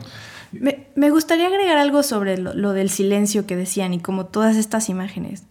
[0.51, 4.57] Me, me gustaría agregar algo sobre lo, lo del silencio que decían y como todas
[4.57, 5.43] estas imágenes.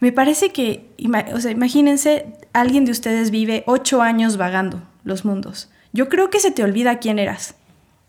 [0.00, 0.90] Me parece que,
[1.34, 5.68] o sea, imagínense, alguien de ustedes vive ocho años vagando los mundos.
[5.92, 7.54] Yo creo que se te olvida quién eras,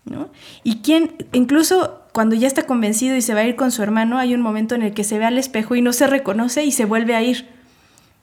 [0.04, 0.30] ¿no?
[0.64, 4.18] Y quién, incluso cuando ya está convencido y se va a ir con su hermano,
[4.18, 6.72] hay un momento en el que se ve al espejo y no se reconoce y
[6.72, 7.48] se vuelve a ir.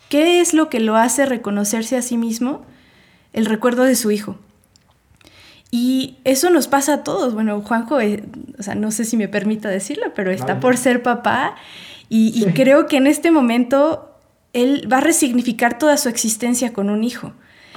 [0.10, 2.66] ¿Qué es lo que lo hace reconocerse a sí mismo?
[3.34, 4.38] El recuerdo de su hijo.
[5.72, 7.34] Y eso nos pasa a todos.
[7.34, 8.24] Bueno, Juanjo, eh,
[8.58, 11.56] o sea, no sé si me permita decirlo, pero está por ser papá
[12.10, 14.16] y, y creo que en este momento
[14.54, 17.34] él va a resignificar toda su existencia con un hijo.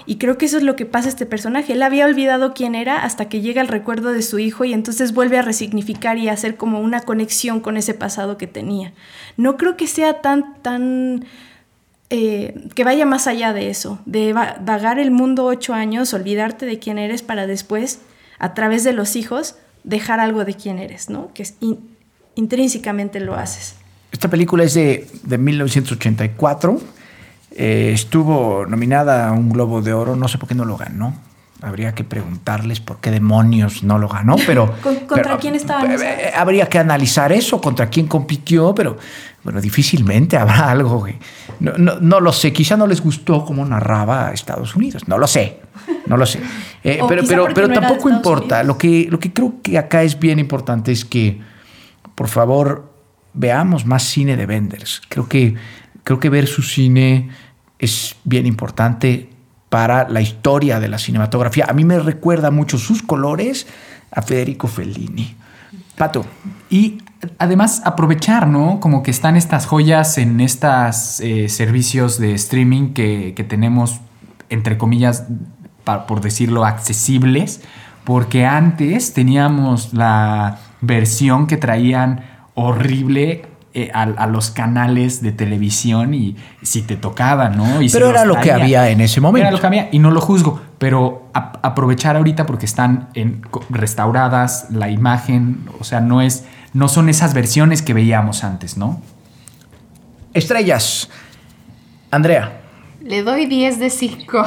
[0.06, 1.72] Y creo que eso es lo que pasa a este personaje.
[1.74, 5.14] Él había olvidado quién era hasta que llega el recuerdo de su hijo y entonces
[5.14, 8.92] vuelve a resignificar y a hacer como una conexión con ese pasado que tenía.
[9.36, 11.24] No creo que sea tan, tan
[12.10, 16.66] eh, que vaya más allá de eso, de va- vagar el mundo ocho años, olvidarte
[16.66, 18.00] de quién eres para después,
[18.38, 21.30] a través de los hijos, dejar algo de quién eres, ¿no?
[21.32, 21.44] Que
[22.34, 23.74] intrínsecamente lo haces.
[24.10, 26.80] Esta película es de, de 1984
[27.56, 31.14] Eh, estuvo nominada a un Globo de Oro, no sé por qué no lo ganó.
[31.60, 34.74] Habría que preguntarles por qué demonios no lo ganó, pero...
[34.82, 35.84] ¿Con- ¿Contra pero, quién estaba?
[35.94, 38.96] eh, habría que analizar eso, contra quién compitió, pero
[39.44, 41.04] bueno, difícilmente habrá algo.
[41.04, 41.18] que-
[41.60, 45.18] No, no- no lo sé, quizá no les gustó cómo narraba a Estados Unidos, no
[45.18, 45.60] lo sé,
[46.06, 46.40] no lo sé.
[46.84, 48.64] Eh, pero pero, pero no tampoco importa.
[48.64, 51.40] Lo que, lo que creo que acá es bien importante es que,
[52.16, 52.90] por favor,
[53.34, 55.00] veamos más cine de Benders.
[55.08, 55.54] Creo que,
[56.04, 57.30] creo que ver su cine
[57.78, 59.30] es bien importante
[59.68, 61.66] para la historia de la cinematografía.
[61.68, 63.66] A mí me recuerda mucho sus colores
[64.10, 65.34] a Federico Fellini.
[65.96, 66.24] Pato,
[66.70, 66.98] Y
[67.38, 68.80] además aprovechar, ¿no?
[68.80, 74.00] Como que están estas joyas en estos servicios de streaming que, que tenemos,
[74.50, 75.24] entre comillas,
[75.84, 77.62] pa- por decirlo, accesibles,
[78.04, 82.24] porque antes teníamos la versión que traían
[82.54, 87.80] horrible eh, a, a los canales de televisión y si te tocaba, ¿no?
[87.82, 89.42] Y Pero era lo que había en ese momento.
[89.46, 93.42] Era lo que había y no lo juzgo, pero a- aprovechar ahorita porque están en,
[93.70, 96.44] restauradas la imagen, o sea, no es
[96.74, 99.00] no son esas versiones que veíamos antes, ¿no?
[100.34, 101.08] estrellas.
[102.10, 102.60] Andrea.
[103.02, 104.44] Le doy 10 de 5.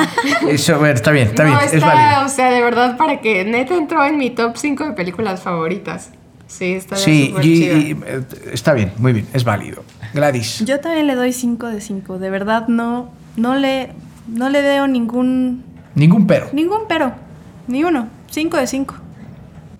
[0.48, 2.24] Eso, a ver, está bien, está no, bien, está, es válido.
[2.24, 6.12] o sea, de verdad, para que neta entró en mi top 5 de películas favoritas.
[6.46, 7.74] Sí, está Sí, súper y- chida.
[7.78, 8.22] y, eh,
[8.52, 9.82] está bien, muy bien, es válido.
[10.14, 10.60] Gladys.
[10.64, 12.18] Yo también le doy 5 de 5.
[12.18, 13.90] De verdad, no, no, le,
[14.28, 16.48] no le veo ningún, Ningún pero.
[16.52, 17.12] ningún pero.
[17.68, 18.08] Ni uno.
[18.30, 18.94] 5 de 5.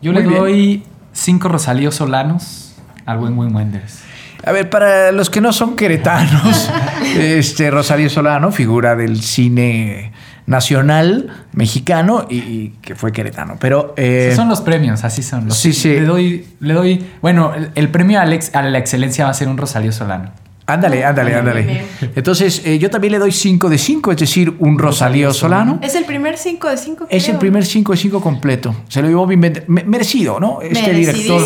[0.02, 0.40] Yo Muy le bien.
[0.40, 2.74] doy cinco Rosalío Solanos
[3.06, 4.00] al buen Wim Wenders.
[4.44, 6.70] A ver, para los que no son queretanos,
[7.16, 10.12] este Rosario Solano, figura del cine
[10.46, 13.56] nacional mexicano y, y que fue queretano.
[13.60, 15.46] Pero eh, son los premios, así son.
[15.46, 15.88] Los, Sí, sí.
[15.90, 19.30] Le doy, le doy, bueno, el, el premio a la, ex- a la excelencia va
[19.30, 20.30] a ser un Rosalío Solano.
[20.66, 21.84] ándale, ándale, ándale.
[22.16, 25.78] Entonces, eh, yo también le doy 5 de 5, es decir, un Rosalío Solano.
[25.82, 27.06] Es el primer 5 de 5.
[27.10, 28.74] Es el primer 5 de 5 completo.
[28.88, 30.60] Se lo llevó bien merecido, ¿no?
[30.62, 31.42] Este director,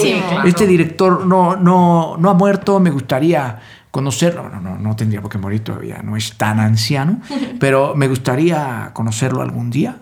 [0.47, 2.81] este director no, no, no ha muerto.
[2.81, 3.59] Me gustaría
[3.91, 4.49] conocerlo.
[4.49, 6.01] No, no, no tendría por qué morir todavía.
[6.03, 7.21] No es tan anciano.
[7.61, 9.97] pero me gustaría conocerlo algún día.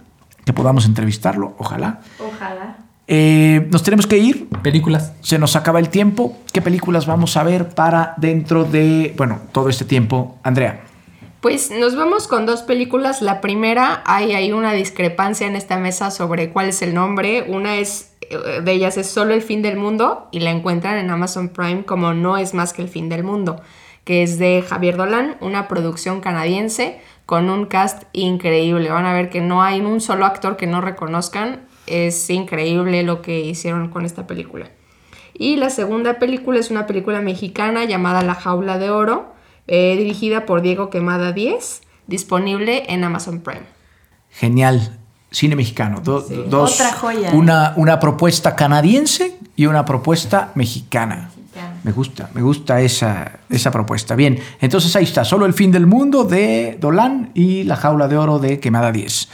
[0.44, 1.54] Que podamos entrevistarlo.
[1.58, 2.00] Ojalá.
[2.18, 2.78] Ojalá.
[3.06, 4.48] Eh, nos tenemos que ir.
[4.62, 5.12] Películas.
[5.20, 6.38] Se nos acaba el tiempo.
[6.52, 10.38] ¿Qué películas vamos a ver para dentro de, bueno, todo este tiempo?
[10.42, 10.84] Andrea.
[11.40, 13.22] Pues nos vamos con dos películas.
[13.22, 17.46] La primera, hay, hay una discrepancia en esta mesa sobre cuál es el nombre.
[17.48, 18.12] Una es
[18.62, 22.14] de ellas es Solo el fin del mundo y la encuentran en Amazon Prime como
[22.14, 23.60] No es más que el fin del mundo,
[24.04, 28.90] que es de Javier Dolan, una producción canadiense con un cast increíble.
[28.90, 31.66] Van a ver que no hay un solo actor que no reconozcan.
[31.86, 34.70] Es increíble lo que hicieron con esta película.
[35.34, 39.34] Y la segunda película es una película mexicana llamada La Jaula de Oro,
[39.66, 43.66] eh, dirigida por Diego Quemada 10, disponible en Amazon Prime.
[44.30, 44.98] Genial.
[45.30, 46.00] Cine mexicano.
[46.02, 47.30] Do- Dos, Otra joya.
[47.32, 51.30] Una, una propuesta canadiense y una propuesta mexicana.
[51.84, 54.14] Me gusta, me gusta esa, esa propuesta.
[54.14, 55.24] Bien, entonces ahí está.
[55.24, 59.28] Solo el fin del mundo de Dolan y La jaula de oro de Quemada 10.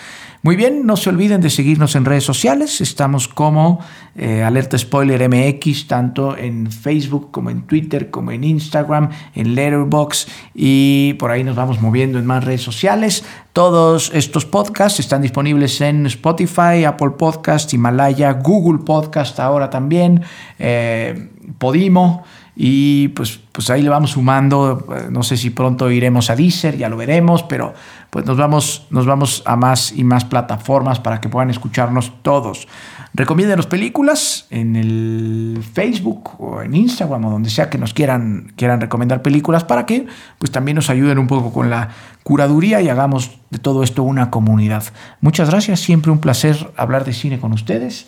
[0.44, 2.82] Muy bien, no se olviden de seguirnos en redes sociales.
[2.82, 3.80] Estamos como
[4.14, 10.28] eh, Alerta Spoiler MX, tanto en Facebook como en Twitter, como en Instagram, en Letterboxd
[10.54, 13.24] y por ahí nos vamos moviendo en más redes sociales.
[13.54, 20.24] Todos estos podcasts están disponibles en Spotify, Apple Podcast, Himalaya, Google Podcast ahora también,
[20.58, 22.22] eh, Podimo.
[22.56, 24.86] Y pues, pues ahí le vamos sumando.
[24.96, 27.74] eh, No sé si pronto iremos a Deezer, ya lo veremos, pero
[28.10, 32.68] pues nos vamos, nos vamos a más y más plataformas para que puedan escucharnos todos.
[33.12, 38.80] Recomienden películas en el Facebook o en Instagram o donde sea que nos quieran, quieran
[38.80, 40.06] recomendar películas para que
[40.38, 41.90] pues también nos ayuden un poco con la
[42.24, 44.84] curaduría y hagamos de todo esto una comunidad.
[45.20, 48.06] Muchas gracias, siempre un placer hablar de cine con ustedes.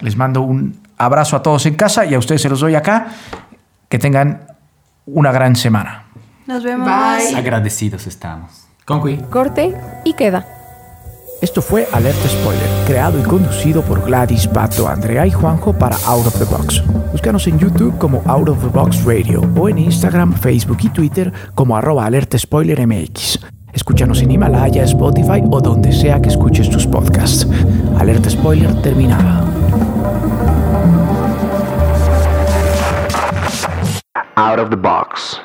[0.00, 3.08] Les mando un abrazo a todos en casa y a ustedes se los doy acá.
[3.92, 4.46] Que tengan
[5.04, 6.06] una gran semana.
[6.46, 6.88] Nos vemos.
[6.88, 7.36] Bye.
[7.36, 8.66] Agradecidos estamos.
[8.86, 9.18] Concui.
[9.28, 10.46] Corte y queda.
[11.42, 16.26] Esto fue Alerta Spoiler, creado y conducido por Gladys, Pato, Andrea y Juanjo para Out
[16.26, 16.82] of the Box.
[17.12, 21.30] Búscanos en YouTube como Out of the Box Radio o en Instagram, Facebook y Twitter
[21.54, 23.40] como arroba Alerta Spoiler MX.
[23.74, 27.46] Escúchanos en Himalaya, Spotify o donde sea que escuches tus podcasts.
[27.98, 29.44] Alerta Spoiler terminada.
[34.36, 35.36] Out of the box.